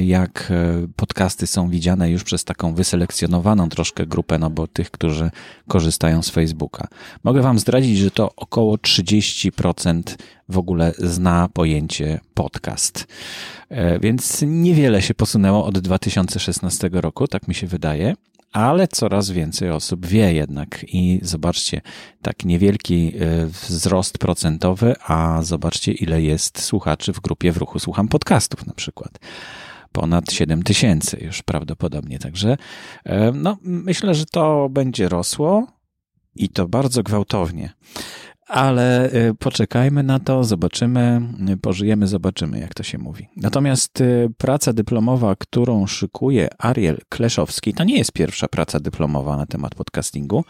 jak 0.04 0.52
podcasty 0.96 1.46
są 1.46 1.68
widziane 1.68 2.10
już 2.10 2.24
przez 2.24 2.44
taką 2.44 2.74
wyselekcjonowaną 2.74 3.68
troszkę 3.68 4.06
grupę, 4.06 4.38
no 4.38 4.50
bo 4.50 4.66
tych, 4.66 4.90
którzy 4.90 5.30
korzystają 5.68 6.22
z 6.22 6.30
Facebooka. 6.30 6.88
Mogę 7.24 7.42
Wam 7.42 7.58
zdradzić, 7.58 7.98
że 7.98 8.10
to 8.10 8.30
około 8.36 8.76
30% 8.76 10.02
w 10.48 10.58
ogóle 10.58 10.92
zna 10.98 11.48
pojęcie 11.52 12.20
podcast. 12.34 13.06
E, 13.68 13.98
więc 13.98 14.44
niewiele 14.46 15.02
się 15.02 15.14
posunęło 15.14 15.64
od 15.64 15.78
2016 15.78 16.90
roku, 16.92 17.28
tak 17.28 17.48
mi 17.48 17.54
się 17.54 17.66
wydaje 17.66 18.14
ale 18.52 18.88
coraz 18.88 19.30
więcej 19.30 19.70
osób 19.70 20.06
wie 20.06 20.32
jednak. 20.34 20.84
I 20.88 21.20
zobaczcie, 21.22 21.80
tak 22.22 22.44
niewielki 22.44 23.12
e, 23.18 23.46
wzrost 23.46 24.18
procentowy, 24.18 24.94
a 25.06 25.42
zobaczcie, 25.42 25.92
ile 25.92 26.22
jest 26.22 26.62
słuchaczy 26.62 27.12
w 27.12 27.20
grupie 27.20 27.52
w 27.52 27.56
ruchu 27.56 27.78
Słucham 27.78 28.08
Podcastów 28.08 28.66
na 28.66 28.74
przykład. 28.74 29.18
Ponad 29.92 30.32
7 30.32 30.62
tysięcy 30.62 31.18
już 31.20 31.42
prawdopodobnie. 31.42 32.18
Także 32.18 32.56
e, 33.04 33.32
no, 33.32 33.56
myślę, 33.62 34.14
że 34.14 34.24
to 34.26 34.68
będzie 34.68 35.08
rosło 35.08 35.66
i 36.34 36.48
to 36.48 36.68
bardzo 36.68 37.02
gwałtownie 37.02 37.72
ale 38.50 39.14
y, 39.14 39.34
poczekajmy 39.34 40.02
na 40.02 40.18
to, 40.18 40.44
zobaczymy, 40.44 41.22
y, 41.50 41.56
pożyjemy, 41.56 42.06
zobaczymy, 42.06 42.58
jak 42.58 42.74
to 42.74 42.82
się 42.82 42.98
mówi. 42.98 43.28
Natomiast 43.36 44.00
y, 44.00 44.28
praca 44.38 44.72
dyplomowa, 44.72 45.36
którą 45.36 45.86
szykuje 45.86 46.48
Ariel 46.58 46.98
Kleszowski, 47.08 47.74
to 47.74 47.84
nie 47.84 47.98
jest 47.98 48.12
pierwsza 48.12 48.48
praca 48.48 48.80
dyplomowa 48.80 49.36
na 49.36 49.46
temat 49.46 49.74
podcastingu, 49.74 50.44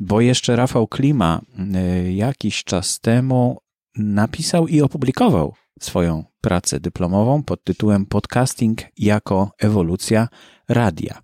bo 0.00 0.20
jeszcze 0.20 0.56
Rafał 0.56 0.86
Klima 0.86 1.40
jakiś 2.10 2.64
czas 2.64 3.00
temu 3.00 3.58
napisał 3.96 4.68
i 4.68 4.82
opublikował 4.82 5.54
swoją 5.80 6.24
pracę 6.40 6.80
dyplomową 6.80 7.42
pod 7.42 7.64
tytułem 7.64 8.06
Podcasting 8.06 8.80
jako 8.96 9.50
ewolucja 9.58 10.28
radia. 10.68 11.22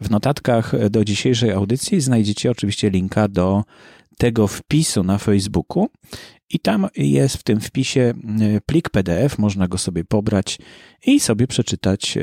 W 0.00 0.10
notatkach 0.10 0.88
do 0.90 1.04
dzisiejszej 1.04 1.50
audycji 1.50 2.00
znajdziecie 2.00 2.50
oczywiście 2.50 2.90
linka 2.90 3.28
do 3.28 3.64
tego 4.22 4.46
wpisu 4.46 5.02
na 5.02 5.18
Facebooku 5.18 5.88
i 6.50 6.60
tam 6.60 6.88
jest 6.96 7.36
w 7.36 7.42
tym 7.42 7.60
wpisie 7.60 8.00
e, 8.00 8.14
plik 8.66 8.90
PDF, 8.90 9.38
można 9.38 9.68
go 9.68 9.78
sobie 9.78 10.04
pobrać 10.04 10.58
i 11.06 11.20
sobie 11.20 11.46
przeczytać 11.46 12.16
e, 12.16 12.22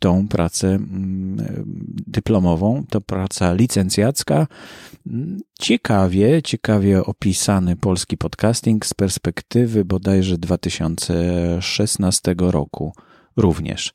tą 0.00 0.28
pracę 0.28 0.68
mm, 0.68 1.40
e, 1.40 1.62
dyplomową. 2.06 2.84
To 2.90 3.00
praca 3.00 3.54
licencjacka. 3.54 4.46
Ciekawie, 5.60 6.42
ciekawie 6.42 7.04
opisany 7.04 7.76
polski 7.76 8.16
podcasting 8.16 8.86
z 8.86 8.94
perspektywy 8.94 9.84
bodajże 9.84 10.38
2016 10.38 12.34
roku 12.38 12.92
również. 13.36 13.92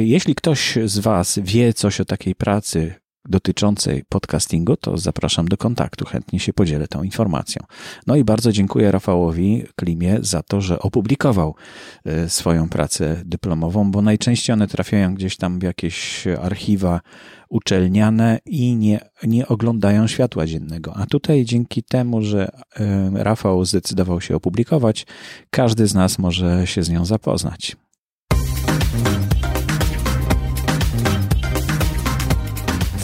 Jeśli 0.00 0.34
ktoś 0.34 0.78
z 0.84 0.98
Was 0.98 1.38
wie 1.42 1.72
coś 1.72 2.00
o 2.00 2.04
takiej 2.04 2.34
pracy 2.34 3.01
dotyczącej 3.28 4.04
podcastingu, 4.08 4.76
to 4.76 4.98
zapraszam 4.98 5.48
do 5.48 5.56
kontaktu. 5.56 6.04
Chętnie 6.04 6.40
się 6.40 6.52
podzielę 6.52 6.88
tą 6.88 7.02
informacją. 7.02 7.62
No 8.06 8.16
i 8.16 8.24
bardzo 8.24 8.52
dziękuję 8.52 8.92
Rafałowi 8.92 9.64
Klimie 9.76 10.18
za 10.20 10.42
to, 10.42 10.60
że 10.60 10.78
opublikował 10.78 11.54
e, 12.04 12.28
swoją 12.28 12.68
pracę 12.68 13.22
dyplomową, 13.24 13.90
bo 13.90 14.02
najczęściej 14.02 14.54
one 14.54 14.66
trafiają 14.68 15.14
gdzieś 15.14 15.36
tam 15.36 15.58
w 15.58 15.62
jakieś 15.62 16.24
archiwa 16.42 17.00
uczelniane 17.48 18.38
i 18.46 18.76
nie, 18.76 19.00
nie 19.22 19.48
oglądają 19.48 20.06
światła 20.06 20.46
dziennego. 20.46 20.94
A 20.96 21.06
tutaj 21.06 21.44
dzięki 21.44 21.82
temu, 21.82 22.22
że 22.22 22.48
e, 22.76 23.10
Rafał 23.14 23.64
zdecydował 23.64 24.20
się 24.20 24.36
opublikować, 24.36 25.06
każdy 25.50 25.86
z 25.86 25.94
nas 25.94 26.18
może 26.18 26.66
się 26.66 26.82
z 26.82 26.90
nią 26.90 27.04
zapoznać. 27.04 27.76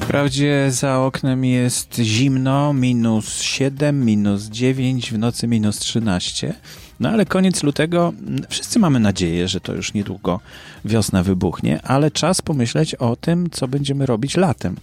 Wprawdzie 0.08 0.66
za 0.70 0.98
oknem 0.98 1.44
jest 1.44 1.94
zimno, 1.94 2.72
minus 2.72 3.40
7, 3.40 4.04
minus 4.04 4.44
9, 4.44 5.12
w 5.12 5.18
nocy 5.18 5.48
minus 5.48 5.78
13. 5.78 6.54
No 7.00 7.08
ale 7.08 7.26
koniec 7.26 7.62
lutego, 7.62 8.12
wszyscy 8.48 8.78
mamy 8.78 9.00
nadzieję, 9.00 9.48
że 9.48 9.60
to 9.60 9.74
już 9.74 9.94
niedługo 9.94 10.40
wiosna 10.84 11.22
wybuchnie, 11.22 11.82
ale 11.82 12.10
czas 12.10 12.42
pomyśleć 12.42 12.94
o 12.94 13.16
tym, 13.16 13.50
co 13.50 13.68
będziemy 13.68 14.06
robić 14.06 14.36
latem. 14.36 14.76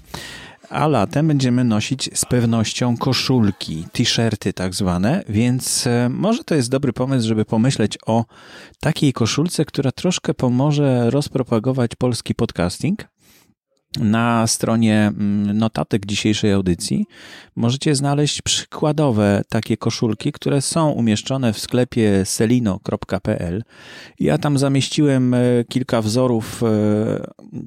A 0.70 0.88
latem 0.88 1.28
będziemy 1.28 1.64
nosić 1.64 2.10
z 2.14 2.26
pewnością 2.26 2.98
koszulki, 2.98 3.86
t-shirty 3.92 4.54
tak 4.54 4.76
zwane, 4.76 5.24
więc 5.30 5.88
e, 5.88 6.10
może 6.10 6.44
to 6.44 6.56
jest 6.56 6.70
dobry 6.70 6.94
pomysł, 6.94 7.28
żeby 7.28 7.46
pomyśleć 7.46 7.98
o 8.06 8.26
takiej 8.80 9.14
koszulce, 9.14 9.66
która 9.66 9.92
troszkę 9.92 10.34
pomoże 10.34 11.10
rozpropagować 11.10 11.92
polski 11.96 12.36
podcasting 12.36 13.15
na 14.00 14.48
stronie 14.48 15.08
mm, 15.08 15.58
notatek 15.58 16.06
dzisiejszej 16.06 16.52
audycji 16.52 17.06
możecie 17.56 17.96
znaleźć 17.96 18.42
przykładowe 18.42 19.42
takie 19.50 19.78
koszulki, 19.78 20.32
które 20.32 20.62
są 20.62 20.90
umieszczone 20.90 21.54
w 21.54 21.60
sklepie 21.60 22.26
selino.pl. 22.26 23.64
Ja 24.20 24.38
tam 24.38 24.58
zamieściłem 24.58 25.34
e, 25.34 25.40
kilka 25.70 26.02
wzorów 26.02 26.64
e, 26.64 26.68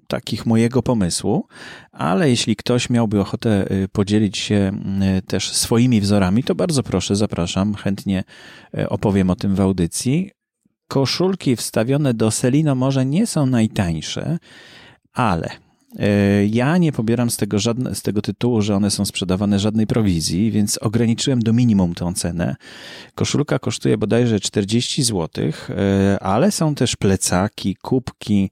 takich 0.07 0.47
mojego 0.47 0.83
pomysłu, 0.83 1.47
ale 1.93 2.31
jeśli 2.31 2.57
ktoś 2.57 2.91
miałby 2.91 3.21
ochotę 3.21 3.71
e, 3.71 3.89
podzielić 3.89 4.39
się 4.39 4.73
też 5.27 5.53
swoimi 5.53 6.01
wzorami, 6.01 6.45
to 6.45 6.55
bardzo 6.55 6.83
proszę, 6.83 7.17
zapraszam, 7.17 7.75
chętnie 7.75 8.25
opowiem 8.89 9.31
o 9.31 9.37
tym 9.37 9.55
w 9.55 9.61
audycji. 9.61 10.31
Koszulki 10.89 11.57
wstawione 11.57 12.15
do 12.15 12.31
Selino 12.31 12.75
może 12.75 13.07
nie 13.07 13.27
są 13.27 13.47
najtańsze, 13.47 14.39
ale 15.13 15.68
ja 16.51 16.79
nie 16.79 16.93
pobieram 16.93 17.31
z 17.31 17.37
tego, 17.37 17.59
żadne, 17.59 17.95
z 17.95 18.03
tego 18.03 18.23
tytułu, 18.23 18.63
że 18.63 18.77
one 18.77 18.91
są 18.91 19.05
sprzedawane 19.05 19.59
żadnej 19.59 19.87
prowizji, 19.87 20.51
więc 20.51 20.79
ograniczyłem 20.79 21.43
do 21.43 21.53
minimum 21.53 21.95
tę 21.95 22.13
cenę. 22.15 22.57
Koszulka 23.15 23.59
kosztuje 23.59 23.99
bodajże 23.99 24.41
40 24.41 25.03
zł, 25.03 25.29
e, 25.71 26.19
ale 26.23 26.53
są 26.53 26.75
też 26.75 26.97
plecaki, 26.97 27.77
kubki, 27.77 28.51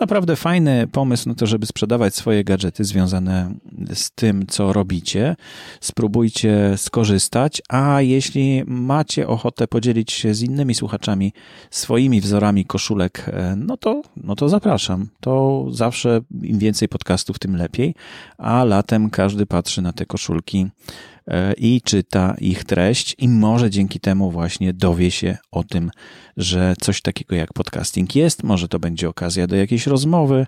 naprawdę 0.00 0.36
fajny 0.36 0.86
pomysł 0.92 1.28
na 1.28 1.34
to, 1.34 1.46
żeby 1.46 1.66
sprzedawać 1.66 2.14
swoje 2.14 2.44
gadżety 2.44 2.84
związane 2.84 3.54
z 3.94 4.10
tym, 4.10 4.46
co 4.46 4.72
robicie. 4.72 5.36
Spróbujcie 5.80 6.74
skorzystać, 6.76 7.62
a 7.68 8.00
jeśli 8.00 8.62
macie 8.66 9.28
ochotę 9.28 9.68
podzielić 9.68 10.12
się 10.12 10.34
z 10.34 10.42
innymi 10.42 10.74
słuchaczami 10.74 11.32
swoimi 11.70 12.20
wzorami 12.20 12.64
koszulek, 12.64 13.24
e, 13.28 13.56
no 13.56 13.76
to, 13.76 14.02
no 14.16 14.36
to 14.36 14.48
zapraszam. 14.48 15.08
To 15.20 15.66
zawsze 15.70 16.20
im 16.42 16.58
więcej 16.58 16.88
podcastów, 16.88 17.38
tym 17.38 17.56
lepiej, 17.56 17.94
a 18.38 18.64
latem 18.64 19.10
każdy 19.10 19.46
patrzy 19.46 19.82
na 19.82 19.92
te 19.92 20.06
koszulki 20.06 20.66
i 21.56 21.82
czyta 21.82 22.34
ich 22.40 22.64
treść 22.64 23.14
i 23.18 23.28
może 23.28 23.70
dzięki 23.70 24.00
temu 24.00 24.30
właśnie 24.30 24.72
dowie 24.72 25.10
się 25.10 25.38
o 25.50 25.64
tym, 25.64 25.90
że 26.36 26.74
coś 26.80 27.02
takiego 27.02 27.34
jak 27.34 27.52
podcasting 27.52 28.16
jest. 28.16 28.42
Może 28.42 28.68
to 28.68 28.78
będzie 28.78 29.08
okazja 29.08 29.46
do 29.46 29.56
jakiejś 29.56 29.86
rozmowy, 29.86 30.46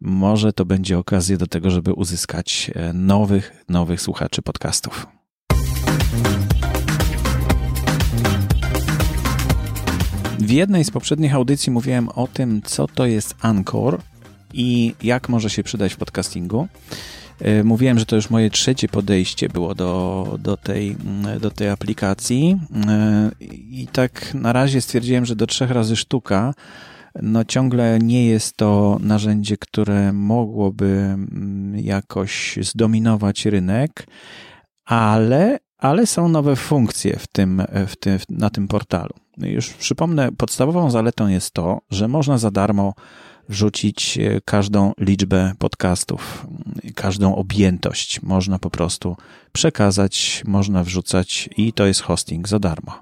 może 0.00 0.52
to 0.52 0.64
będzie 0.64 0.98
okazja 0.98 1.36
do 1.36 1.46
tego, 1.46 1.70
żeby 1.70 1.92
uzyskać 1.92 2.70
e, 2.74 2.92
nowych, 2.92 3.64
nowych 3.68 4.00
słuchaczy 4.00 4.42
podcastów. 4.42 5.06
W 10.38 10.50
jednej 10.50 10.84
z 10.84 10.90
poprzednich 10.90 11.34
audycji 11.34 11.72
mówiłem 11.72 12.08
o 12.08 12.28
tym, 12.28 12.62
co 12.64 12.86
to 12.88 13.06
jest 13.06 13.34
Anchor 13.40 14.00
i 14.52 14.94
jak 15.02 15.28
może 15.28 15.50
się 15.50 15.62
przydać 15.62 15.94
w 15.94 15.96
podcastingu. 15.96 16.68
E, 17.40 17.64
mówiłem, 17.64 17.98
że 17.98 18.06
to 18.06 18.16
już 18.16 18.30
moje 18.30 18.50
trzecie 18.50 18.88
podejście 18.88 19.48
było 19.48 19.74
do, 19.74 20.38
do, 20.38 20.56
tej, 20.56 20.96
do 21.40 21.50
tej 21.50 21.68
aplikacji 21.68 22.60
e, 22.86 23.30
i 23.50 23.88
tak 23.92 24.34
na 24.34 24.52
razie 24.52 24.80
stwierdziłem, 24.80 25.24
że 25.24 25.36
do 25.36 25.46
trzech 25.46 25.70
razy 25.70 25.96
sztuka 25.96 26.54
no 27.22 27.44
ciągle 27.44 27.98
nie 27.98 28.26
jest 28.26 28.56
to 28.56 28.98
narzędzie, 29.00 29.56
które 29.56 30.12
mogłoby 30.12 30.86
mm, 30.86 31.76
jakoś 31.76 32.58
zdominować 32.62 33.46
rynek, 33.46 34.06
ale, 34.84 35.58
ale 35.78 36.06
są 36.06 36.28
nowe 36.28 36.56
funkcje 36.56 37.16
w 37.18 37.26
tym, 37.26 37.62
w 37.86 37.96
tym, 37.96 38.18
na 38.28 38.50
tym 38.50 38.68
portalu. 38.68 39.14
Już 39.38 39.70
przypomnę, 39.70 40.32
podstawową 40.32 40.90
zaletą 40.90 41.28
jest 41.28 41.50
to, 41.50 41.80
że 41.90 42.08
można 42.08 42.38
za 42.38 42.50
darmo 42.50 42.94
wrzucić 43.48 44.18
e, 44.18 44.40
każdą 44.44 44.92
liczbę 44.98 45.52
podcastów, 45.58 46.46
każdą 46.94 47.34
objętość. 47.34 48.22
Można 48.22 48.58
po 48.58 48.70
prostu 48.70 49.16
przekazać, 49.52 50.42
można 50.46 50.84
wrzucać 50.84 51.48
i 51.56 51.72
to 51.72 51.86
jest 51.86 52.00
hosting 52.00 52.48
za 52.48 52.58
darmo. 52.58 52.92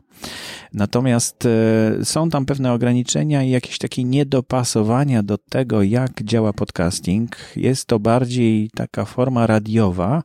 Natomiast 0.73 1.47
e, 1.47 2.05
są 2.05 2.31
tam 2.31 2.47
pewne 2.47 2.73
ograniczenia 2.73 3.43
i 3.43 3.51
jakieś 3.51 3.79
takie 3.79 4.05
niedopasowania 4.05 5.23
do 5.23 5.39
tego, 5.39 5.83
jak 5.83 6.23
działa 6.23 6.53
podcasting. 6.53 7.37
Jest 7.57 7.87
to 7.87 7.99
bardziej 7.99 8.71
taka 8.75 9.05
forma 9.05 9.47
radiowa. 9.47 10.23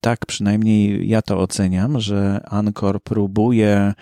Tak 0.00 0.26
przynajmniej 0.26 1.08
ja 1.08 1.22
to 1.22 1.38
oceniam, 1.38 2.00
że 2.00 2.40
Anchor 2.50 3.02
próbuje 3.02 3.94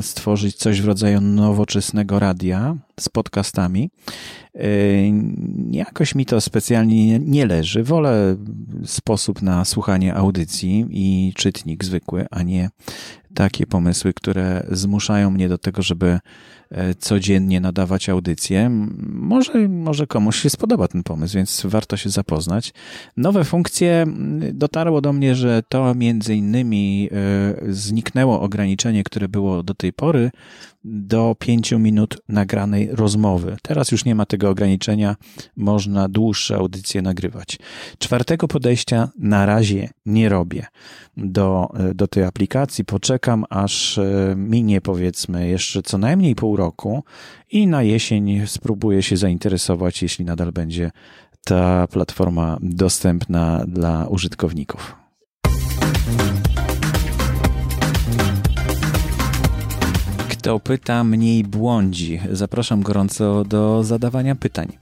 stworzyć 0.00 0.56
coś 0.56 0.80
w 0.80 0.84
rodzaju 0.84 1.20
nowoczesnego 1.20 2.18
radia 2.18 2.76
z 3.00 3.08
podcastami. 3.08 3.90
E, 4.54 4.68
jakoś 5.70 6.14
mi 6.14 6.26
to 6.26 6.40
specjalnie 6.40 7.18
nie 7.18 7.46
leży. 7.46 7.82
Wolę 7.82 8.36
sposób 8.84 9.42
na 9.42 9.64
słuchanie 9.64 10.14
audycji 10.14 10.86
i 10.90 11.32
czytnik 11.36 11.84
zwykły, 11.84 12.26
a 12.30 12.42
nie 12.42 12.70
takie 13.34 13.66
pomysły, 13.66 14.12
które 14.12 14.66
zmuszają 14.70 15.30
mnie 15.30 15.48
do 15.48 15.58
tego, 15.58 15.82
żeby 15.82 16.06
e, 16.06 16.20
codziennie 16.98 17.60
nadawać 17.60 18.08
audycje. 18.08 18.70
Może, 19.08 19.68
może 19.68 20.06
komuś 20.06 20.36
się 20.36 20.50
spodoba 20.50 20.88
ten 20.88 21.02
pomysł, 21.02 21.34
więc 21.34 21.62
warto 21.64 21.96
się 21.96 22.10
zapoznać. 22.10 22.72
Nowe 23.16 23.44
funkcje 23.44 24.06
dotarło 24.52 25.00
do 25.00 25.12
mnie, 25.12 25.34
że 25.34 25.62
to 25.68 25.94
między 25.94 26.34
innymi 26.34 27.08
e, 27.12 27.74
zniknęło 27.74 28.40
ograniczenie, 28.40 29.02
które 29.04 29.28
było 29.28 29.62
do 29.62 29.74
tej 29.74 29.92
pory 29.92 30.30
do 30.84 31.36
pięciu 31.38 31.78
minut 31.78 32.18
nagranej 32.28 32.88
rozmowy. 32.92 33.56
Teraz 33.62 33.92
już 33.92 34.04
nie 34.04 34.14
ma 34.14 34.26
tego 34.26 34.50
ograniczenia, 34.50 35.16
można 35.56 36.08
dłuższe 36.08 36.56
audycje 36.56 37.02
nagrywać. 37.02 37.58
Czwartego 37.98 38.48
podejścia 38.48 39.08
na 39.18 39.46
razie 39.46 39.90
nie 40.06 40.28
robię 40.28 40.66
do, 41.16 41.68
do 41.94 42.06
tej 42.06 42.24
aplikacji. 42.24 42.84
Poczekam, 42.84 43.44
aż 43.50 43.98
e, 43.98 44.34
minie 44.36 44.80
powiedzmy 44.80 45.48
jeszcze 45.48 45.82
co 45.82 45.98
najmniej 45.98 46.34
pół 46.34 46.56
roku 46.56 46.61
i 47.50 47.66
na 47.66 47.82
jesień 47.82 48.46
spróbuję 48.46 49.02
się 49.02 49.16
zainteresować, 49.16 50.02
jeśli 50.02 50.24
nadal 50.24 50.52
będzie 50.52 50.90
ta 51.44 51.86
platforma 51.86 52.58
dostępna 52.60 53.64
dla 53.66 54.06
użytkowników. 54.06 54.96
Kto 60.28 60.60
pyta, 60.60 61.04
mniej 61.04 61.44
błądzi. 61.44 62.20
Zapraszam 62.32 62.82
gorąco 62.82 63.44
do 63.44 63.84
zadawania 63.84 64.34
pytań, 64.34 64.78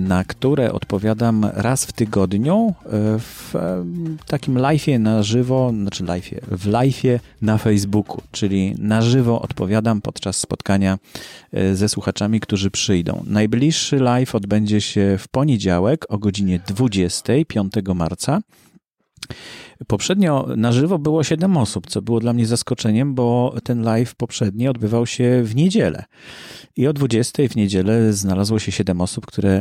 na 0.00 0.24
które 0.24 0.72
odpowiadam 0.72 1.46
raz 1.54 1.84
w 1.84 1.92
tygodniu 1.92 2.74
e, 2.84 2.90
w 3.18 3.56
e, 3.56 3.84
takim 4.26 4.54
live'ie 4.54 5.00
na 5.00 5.22
żywo, 5.22 5.72
znaczy 5.80 6.04
live'ie, 6.04 6.38
w 6.50 6.66
live'ie 6.66 7.18
na 7.42 7.58
Facebooku, 7.58 8.22
czyli 8.32 8.74
na 8.78 9.02
żywo 9.02 9.42
odpowiadam 9.42 10.00
podczas 10.00 10.36
spotkania 10.36 10.98
ze 11.72 11.88
słuchaczami, 11.88 12.40
którzy 12.40 12.70
przyjdą. 12.70 13.24
Najbliższy 13.26 13.96
live 13.96 14.34
odbędzie 14.34 14.80
się 14.80 15.16
w 15.18 15.28
poniedziałek 15.28 16.06
o 16.08 16.18
godzinie 16.18 16.60
20, 16.66 17.32
5 17.48 17.72
marca. 17.94 18.40
Poprzednio 19.86 20.48
na 20.56 20.72
żywo 20.72 20.98
było 20.98 21.24
7 21.24 21.56
osób, 21.56 21.86
co 21.86 22.02
było 22.02 22.20
dla 22.20 22.32
mnie 22.32 22.46
zaskoczeniem, 22.46 23.14
bo 23.14 23.54
ten 23.64 23.82
live 23.82 24.14
poprzedni 24.14 24.68
odbywał 24.68 25.06
się 25.06 25.42
w 25.44 25.56
niedzielę. 25.56 26.04
I 26.76 26.86
o 26.86 26.92
20 26.92 27.42
w 27.48 27.56
niedzielę 27.56 28.12
znalazło 28.12 28.58
się 28.58 28.72
7 28.72 29.00
osób, 29.00 29.26
które 29.26 29.60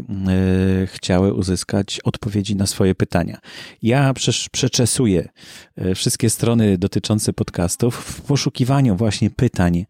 y, 0.84 0.88
chciały 0.88 1.34
uzyskać 1.34 2.00
odpowiedzi 2.04 2.56
na 2.56 2.68
swoje 2.68 2.96
pytania. 2.96 3.38
Ja 3.82 4.14
przeczesuję 4.52 5.30
e, 5.76 5.96
wszystkie 5.96 6.30
strony 6.30 6.78
dotyczące 6.78 7.34
podcastów 7.34 7.96
w 7.96 8.22
poszukiwaniu 8.22 8.96
właśnie 8.96 9.30
pytań 9.30 9.86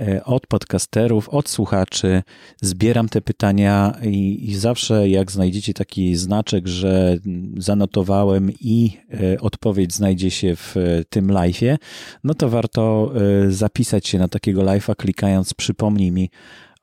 E, 0.00 0.24
od 0.24 0.46
podcasterów, 0.46 1.28
od 1.28 1.48
słuchaczy. 1.48 2.22
Zbieram 2.60 3.08
te 3.08 3.20
pytania 3.20 3.98
i, 4.02 4.50
i, 4.50 4.56
zawsze 4.56 5.08
jak 5.08 5.32
znajdziecie 5.32 5.74
taki 5.74 6.16
znaczek, 6.16 6.68
że 6.68 7.16
zanotowałem 7.56 8.50
i 8.60 8.98
e, 9.10 9.40
odpowiedź 9.66 9.94
znajdzie 9.94 10.30
się 10.30 10.56
w 10.56 10.76
e, 10.76 11.04
tym 11.04 11.28
live'ie, 11.28 11.76
no 12.24 12.34
to 12.34 12.48
warto 12.48 13.12
zapisać 13.48 14.08
się 14.08 14.18
na 14.18 14.28
takiego 14.28 14.62
live'a 14.62 14.96
klikając 14.96 15.54
przypomnij 15.54 16.12
mi 16.12 16.30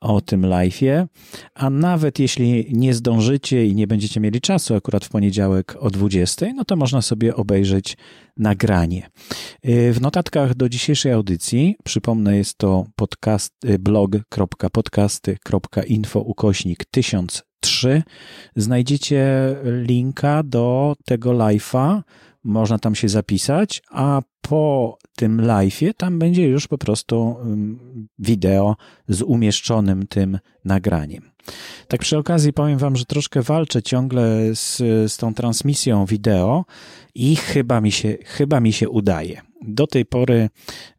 o 0.04 0.20
tym 0.20 0.42
live'ie, 0.42 1.06
a 1.54 1.70
nawet 1.70 2.18
jeśli 2.18 2.66
nie 2.72 2.94
zdążycie 2.94 3.66
i 3.66 3.74
nie 3.74 3.86
będziecie 3.86 4.20
mieli 4.20 4.40
czasu 4.40 4.74
akurat 4.74 5.04
w 5.04 5.08
poniedziałek 5.08 5.76
o 5.80 5.90
20, 5.90 6.46
no 6.54 6.64
to 6.64 6.76
można 6.76 7.02
sobie 7.02 7.36
obejrzeć 7.36 7.96
nagranie. 8.36 9.10
Y, 9.68 9.92
w 9.92 10.00
notatkach 10.00 10.54
do 10.54 10.68
dzisiejszej 10.68 11.12
audycji, 11.12 11.76
przypomnę, 11.84 12.36
jest 12.36 12.58
to 12.58 12.86
podcast, 12.96 13.52
blog.podcasty.info 13.78 16.20
ukośnik 16.20 16.84
1003. 16.90 18.02
Znajdziecie 18.56 19.26
linka 19.64 20.42
do 20.42 20.94
tego 21.04 21.30
live'a, 21.30 22.02
można 22.44 22.78
tam 22.78 22.94
się 22.94 23.08
zapisać, 23.08 23.82
a 23.90 24.22
po 24.40 24.98
tym 25.16 25.42
live'ie 25.42 25.94
tam 25.96 26.18
będzie 26.18 26.48
już 26.48 26.68
po 26.68 26.78
prostu 26.78 27.36
wideo 28.18 28.76
z 29.08 29.22
umieszczonym 29.22 30.06
tym 30.06 30.38
nagraniem. 30.64 31.34
Tak 31.88 32.00
przy 32.00 32.18
okazji 32.18 32.52
powiem 32.52 32.78
wam, 32.78 32.96
że 32.96 33.04
troszkę 33.04 33.42
walczę 33.42 33.82
ciągle 33.82 34.54
z, 34.54 34.76
z 35.12 35.16
tą 35.16 35.34
transmisją 35.34 36.06
wideo 36.06 36.64
i 37.14 37.36
chyba 37.36 37.80
mi, 37.80 37.92
się, 37.92 38.16
chyba 38.24 38.60
mi 38.60 38.72
się 38.72 38.88
udaje. 38.88 39.40
Do 39.62 39.86
tej 39.86 40.06
pory 40.06 40.50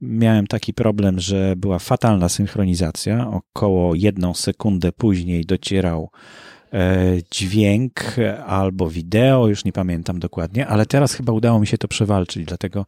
miałem 0.01 0.47
taki 0.47 0.73
problem, 0.73 1.19
że 1.19 1.53
była 1.57 1.79
fatalna 1.79 2.29
synchronizacja. 2.29 3.31
Około 3.31 3.95
jedną 3.95 4.33
sekundę 4.33 4.91
później 4.91 5.45
docierał 5.45 6.09
dźwięk 7.31 8.15
albo 8.45 8.89
wideo, 8.89 9.47
już 9.47 9.65
nie 9.65 9.71
pamiętam 9.71 10.19
dokładnie, 10.19 10.67
ale 10.67 10.85
teraz 10.85 11.13
chyba 11.13 11.33
udało 11.33 11.59
mi 11.59 11.67
się 11.67 11.77
to 11.77 11.87
przewalczyć, 11.87 12.45
dlatego, 12.45 12.85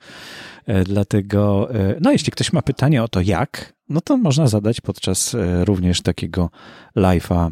e, 0.66 0.84
dlatego 0.84 1.74
e, 1.76 1.96
no 2.02 2.12
jeśli 2.12 2.32
ktoś 2.32 2.54
ma 2.54 2.62
pytanie 2.62 3.04
o 3.04 3.08
to 3.08 3.22
jak, 3.22 3.74
no 3.90 4.02
to 4.02 4.18
można 4.18 4.48
zadać 4.48 4.82
podczas 4.82 5.36
również 5.64 6.02
takiego 6.02 6.50
live'a 6.96 7.52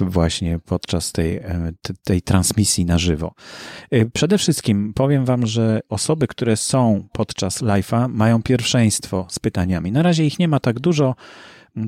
właśnie 0.00 0.58
podczas 0.58 1.12
tej, 1.12 1.40
tej 2.04 2.22
transmisji 2.22 2.84
na 2.84 2.98
żywo. 2.98 3.34
Przede 4.12 4.38
wszystkim 4.38 4.92
powiem 4.94 5.24
wam, 5.24 5.46
że 5.46 5.80
osoby, 5.88 6.26
które 6.26 6.56
są 6.56 7.08
podczas 7.12 7.62
live'a 7.62 8.08
mają 8.08 8.42
pierwszeństwo 8.42 9.26
z 9.30 9.38
pytaniami. 9.38 9.92
Na 9.92 10.02
razie 10.02 10.26
ich 10.26 10.38
nie 10.38 10.48
ma 10.48 10.60
tak 10.60 10.80
dużo, 10.80 11.14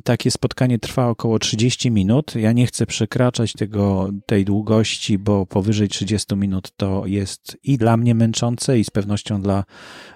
takie 0.04 0.30
spotkanie 0.30 0.78
trwa 0.78 1.08
około 1.08 1.38
30 1.38 1.90
minut. 1.90 2.34
Ja 2.34 2.52
nie 2.52 2.66
chcę 2.66 2.86
przekraczać 2.86 3.52
tego, 3.52 4.10
tej 4.26 4.44
długości, 4.44 5.18
bo 5.18 5.46
powyżej 5.46 5.88
30 5.88 6.36
minut 6.36 6.70
to 6.76 7.06
jest 7.06 7.58
i 7.62 7.78
dla 7.78 7.96
mnie 7.96 8.14
męczące, 8.14 8.78
i 8.78 8.84
z 8.84 8.90
pewnością 8.90 9.42
dla 9.42 9.64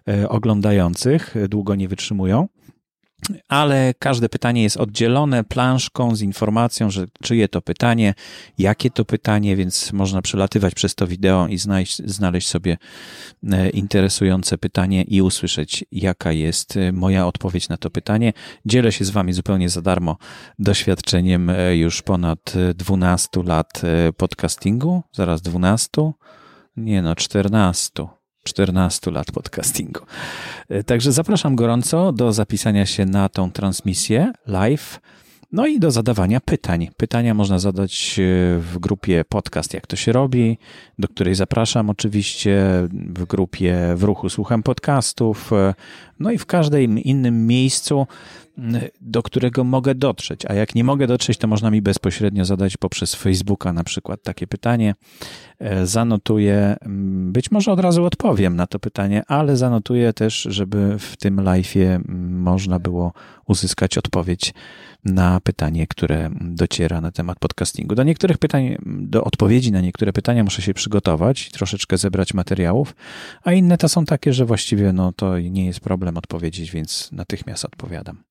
e, 0.08 0.28
oglądających. 0.28 1.34
Długo 1.48 1.74
nie 1.74 1.88
wytrzymują 1.88 2.48
ale 3.48 3.94
każde 3.98 4.28
pytanie 4.28 4.62
jest 4.62 4.76
oddzielone 4.76 5.44
planszką 5.44 6.16
z 6.16 6.22
informacją, 6.22 6.90
że 6.90 7.06
czyje 7.22 7.48
to 7.48 7.62
pytanie, 7.62 8.14
jakie 8.58 8.90
to 8.90 9.04
pytanie, 9.04 9.56
więc 9.56 9.92
można 9.92 10.22
przelatywać 10.22 10.74
przez 10.74 10.94
to 10.94 11.06
wideo 11.06 11.46
i 11.46 11.58
znaleźć, 11.58 11.96
znaleźć 12.04 12.48
sobie 12.48 12.78
e, 13.52 13.70
interesujące 13.70 14.58
pytanie 14.58 15.02
i 15.02 15.22
usłyszeć, 15.22 15.84
jaka 15.92 16.32
jest 16.32 16.76
e, 16.76 16.92
moja 16.92 17.26
odpowiedź 17.26 17.68
na 17.68 17.76
to 17.76 17.90
pytanie. 17.90 18.32
Dzielę 18.66 18.92
się 18.92 19.04
z 19.04 19.10
Wami 19.10 19.32
zupełnie 19.32 19.68
za 19.68 19.82
darmo 19.82 20.16
doświadczeniem 20.58 21.50
e, 21.50 21.76
już 21.76 22.02
ponad 22.02 22.52
12 22.74 23.28
lat 23.44 23.82
podcastingu, 24.16 25.02
zaraz 25.12 25.42
12, 25.42 25.88
nie 26.76 27.02
no, 27.02 27.16
14 27.16 28.21
14 28.42 29.10
lat 29.10 29.32
podcastingu. 29.32 30.00
E, 30.68 30.84
także 30.84 31.12
zapraszam 31.12 31.56
gorąco 31.56 32.12
do 32.12 32.32
zapisania 32.32 32.86
się 32.86 33.06
na 33.06 33.28
tą 33.28 33.50
transmisję 33.50 34.32
live. 34.46 35.00
No 35.52 35.66
i 35.66 35.80
do 35.80 35.90
zadawania 35.90 36.40
pytań. 36.40 36.88
Pytania 36.96 37.34
można 37.34 37.58
zadać 37.58 38.18
e, 38.18 38.22
w 38.58 38.78
grupie 38.78 39.24
podcast, 39.28 39.74
jak 39.74 39.86
to 39.86 39.96
się 39.96 40.12
robi, 40.12 40.58
do 40.98 41.08
której 41.08 41.34
zapraszam 41.34 41.90
oczywiście, 41.90 42.62
w 42.92 43.24
grupie 43.24 43.78
w 43.96 44.02
ruchu 44.02 44.28
słucham 44.28 44.62
podcastów, 44.62 45.52
e, 45.52 45.74
no 46.20 46.30
i 46.30 46.38
w 46.38 46.46
każdym 46.46 46.98
innym 46.98 47.46
miejscu, 47.46 48.06
do 49.00 49.22
którego 49.22 49.64
mogę 49.64 49.94
dotrzeć. 49.94 50.46
A 50.46 50.54
jak 50.54 50.74
nie 50.74 50.84
mogę 50.84 51.06
dotrzeć, 51.06 51.38
to 51.38 51.46
można 51.46 51.70
mi 51.70 51.82
bezpośrednio 51.82 52.44
zadać 52.44 52.76
poprzez 52.76 53.14
Facebooka 53.14 53.72
na 53.72 53.84
przykład 53.84 54.22
takie 54.22 54.46
pytanie. 54.46 54.94
E, 55.58 55.86
zanotuję, 55.86 56.76
być 57.32 57.50
może 57.50 57.72
od 57.72 57.80
razu 57.80 58.04
odpowiem 58.04 58.56
na 58.56 58.66
to 58.66 58.78
pytanie, 58.78 59.22
ale 59.28 59.56
zanotuję 59.56 60.12
też, 60.12 60.46
żeby 60.50 60.98
w 60.98 61.16
tym 61.16 61.36
live'ie 61.36 62.00
można 62.28 62.78
było 62.78 63.12
uzyskać 63.46 63.98
odpowiedź 63.98 64.54
na 65.04 65.40
pytanie, 65.40 65.86
które 65.86 66.30
dociera 66.40 67.00
na 67.00 67.12
temat 67.12 67.38
podcastingu. 67.38 67.94
Do 67.94 68.02
niektórych 68.02 68.38
pytań, 68.38 68.76
do 68.86 69.24
odpowiedzi 69.24 69.72
na 69.72 69.80
niektóre 69.80 70.12
pytania 70.12 70.44
muszę 70.44 70.62
się 70.62 70.74
przygotować, 70.74 71.50
troszeczkę 71.50 71.98
zebrać 71.98 72.34
materiałów, 72.34 72.94
a 73.42 73.52
inne 73.52 73.78
to 73.78 73.88
są 73.88 74.04
takie, 74.04 74.32
że 74.32 74.44
właściwie 74.44 74.92
no, 74.92 75.12
to 75.12 75.38
nie 75.38 75.66
jest 75.66 75.80
problem 75.80 76.16
odpowiedzieć, 76.16 76.70
więc 76.70 77.08
natychmiast 77.12 77.64
odpowiadam. 77.64 78.22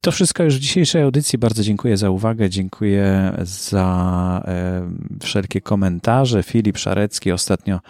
To 0.00 0.12
wszystko 0.12 0.42
już 0.42 0.56
w 0.56 0.60
dzisiejszej 0.60 1.02
audycji. 1.02 1.38
Bardzo 1.38 1.62
dziękuję 1.62 1.96
za 1.96 2.10
uwagę, 2.10 2.50
dziękuję 2.50 3.32
za 3.42 4.42
e, 4.46 4.90
wszelkie 5.22 5.60
komentarze. 5.60 6.42
Filip 6.42 6.78
Szarecki 6.78 7.32
ostatnio 7.32 7.80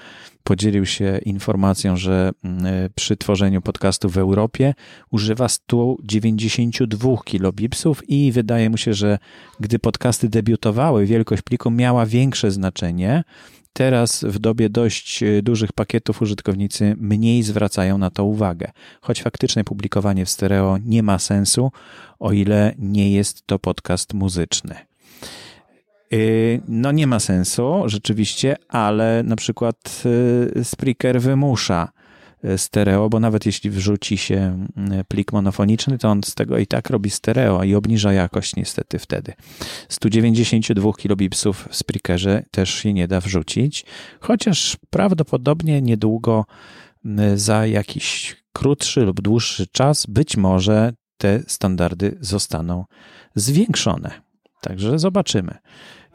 podzielił 0.45 0.87
się 0.87 1.19
informacją, 1.25 1.97
że 1.97 2.31
mm, 2.45 2.67
e, 2.67 2.91
przy 2.95 3.17
tworzeniu 3.17 3.63
podcastu 3.63 4.09
w 4.09 4.19
Europie 4.19 4.75
używa 5.11 5.49
192 5.49 7.09
kilobipsów 7.25 8.09
i 8.09 8.33
wydaje 8.33 8.71
mu 8.71 8.77
się, 8.77 8.95
że 8.95 9.19
gdy 9.61 9.79
podcasty 9.79 10.29
debiutowały, 10.29 11.07
wielkość 11.07 11.43
pliku 11.43 11.71
miała 11.71 12.07
większe 12.07 12.51
znaczenie. 12.51 13.25
Teraz 13.73 14.25
w 14.25 14.39
dobie 14.39 14.71
dość 14.71 15.23
e, 15.23 15.43
dużych 15.43 15.73
pakietów 15.73 16.23
użytkownicy 16.23 16.95
mniej 16.99 17.43
zwracają 17.43 17.99
na 17.99 18.11
to 18.11 18.25
uwagę, 18.25 18.73
choć 19.01 19.23
faktycznie 19.23 19.65
publikowanie 19.65 20.27
w 20.27 20.31
stereo 20.31 20.79
nie 20.85 21.03
ma 21.03 21.19
sensu, 21.19 21.73
o 22.19 22.33
ile 22.33 22.75
nie 22.79 23.13
jest 23.13 23.47
to 23.47 23.59
podcast 23.59 24.15
muzyczny. 24.15 24.75
Y, 26.13 26.61
no 26.69 26.93
nie 26.93 27.07
ma 27.07 27.21
sensu, 27.21 27.83
rzeczywiście, 27.87 28.57
ale 28.69 29.23
na 29.23 29.37
przykład 29.37 30.03
y, 30.57 30.65
Spreaker 30.65 31.21
wymusza 31.21 31.89
stereo, 32.57 33.09
bo 33.09 33.21
nawet 33.21 33.47
jeśli 33.47 33.71
wrzuci 33.71 34.19
się 34.19 34.67
plik 35.09 35.33
monofoniczny, 35.33 35.99
to 35.99 36.09
on 36.09 36.23
z 36.25 36.35
tego 36.35 36.59
i 36.59 36.67
tak 36.67 36.91
robi 36.91 37.11
stereo 37.11 37.65
i 37.65 37.75
obniża 37.75 38.13
jakość 38.13 38.57
niestety 38.57 38.99
wtedy. 38.99 39.33
192 39.89 40.93
kilobipsów 40.93 41.69
w 41.71 41.77
Spreakerze 41.77 42.43
też 42.51 42.75
się 42.75 42.93
nie 42.93 43.09
da 43.09 43.21
wrzucić, 43.21 43.85
chociaż 44.21 44.77
prawdopodobnie 44.91 45.83
niedługo 45.83 46.45
za 47.35 47.67
jakiś 47.67 48.37
krótszy 48.53 49.01
lub 49.01 49.21
dłuższy 49.21 49.67
czas 49.67 50.07
być 50.07 50.37
może 50.37 50.93
te 51.17 51.43
standardy 51.47 52.19
zostaną 52.21 52.85
zwiększone. 53.35 54.11
Także 54.61 54.99
zobaczymy. 54.99 55.59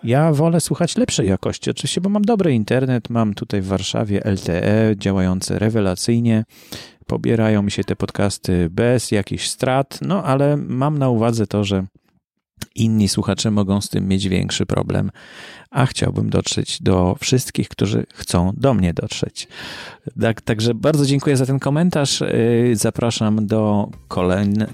Ja 0.03 0.33
wolę 0.33 0.62
słuchać 0.62 0.97
lepszej 0.97 1.27
jakości, 1.27 1.69
oczywiście, 1.69 2.01
bo 2.01 2.10
mam 2.10 2.21
dobry 2.21 2.53
internet, 2.53 3.10
mam 3.10 3.33
tutaj 3.33 3.62
w 3.62 3.67
Warszawie 3.67 4.21
LTE 4.25 4.95
działające 4.95 5.60
rewelacyjnie. 5.60 6.45
Pobierają 7.07 7.62
mi 7.62 7.71
się 7.71 7.83
te 7.83 7.95
podcasty 7.95 8.69
bez 8.69 9.12
jakichś 9.12 9.47
strat, 9.47 9.99
no 10.01 10.23
ale 10.23 10.57
mam 10.57 10.97
na 10.97 11.10
uwadze 11.10 11.47
to, 11.47 11.63
że 11.63 11.86
inni 12.76 13.10
słuchacze 13.10 13.52
mogą 13.52 13.82
z 13.82 13.89
tym 13.89 14.08
mieć 14.08 14.28
większy 14.28 14.65
problem, 14.65 15.12
a 15.72 15.86
chciałbym 15.86 16.30
dotrzeć 16.30 16.82
do 16.82 17.15
wszystkich, 17.20 17.70
którzy 17.70 18.06
chcą 18.13 18.54
do 18.58 18.74
mnie 18.74 18.93
dotrzeć. 18.93 19.48
Tak, 20.22 20.41
także 20.41 20.74
bardzo 20.74 21.06
dziękuję 21.06 21.38
za 21.38 21.46
ten 21.46 21.60
komentarz. 21.60 22.22
Y, 22.22 22.74
zapraszam 22.74 23.48
do 23.48 23.89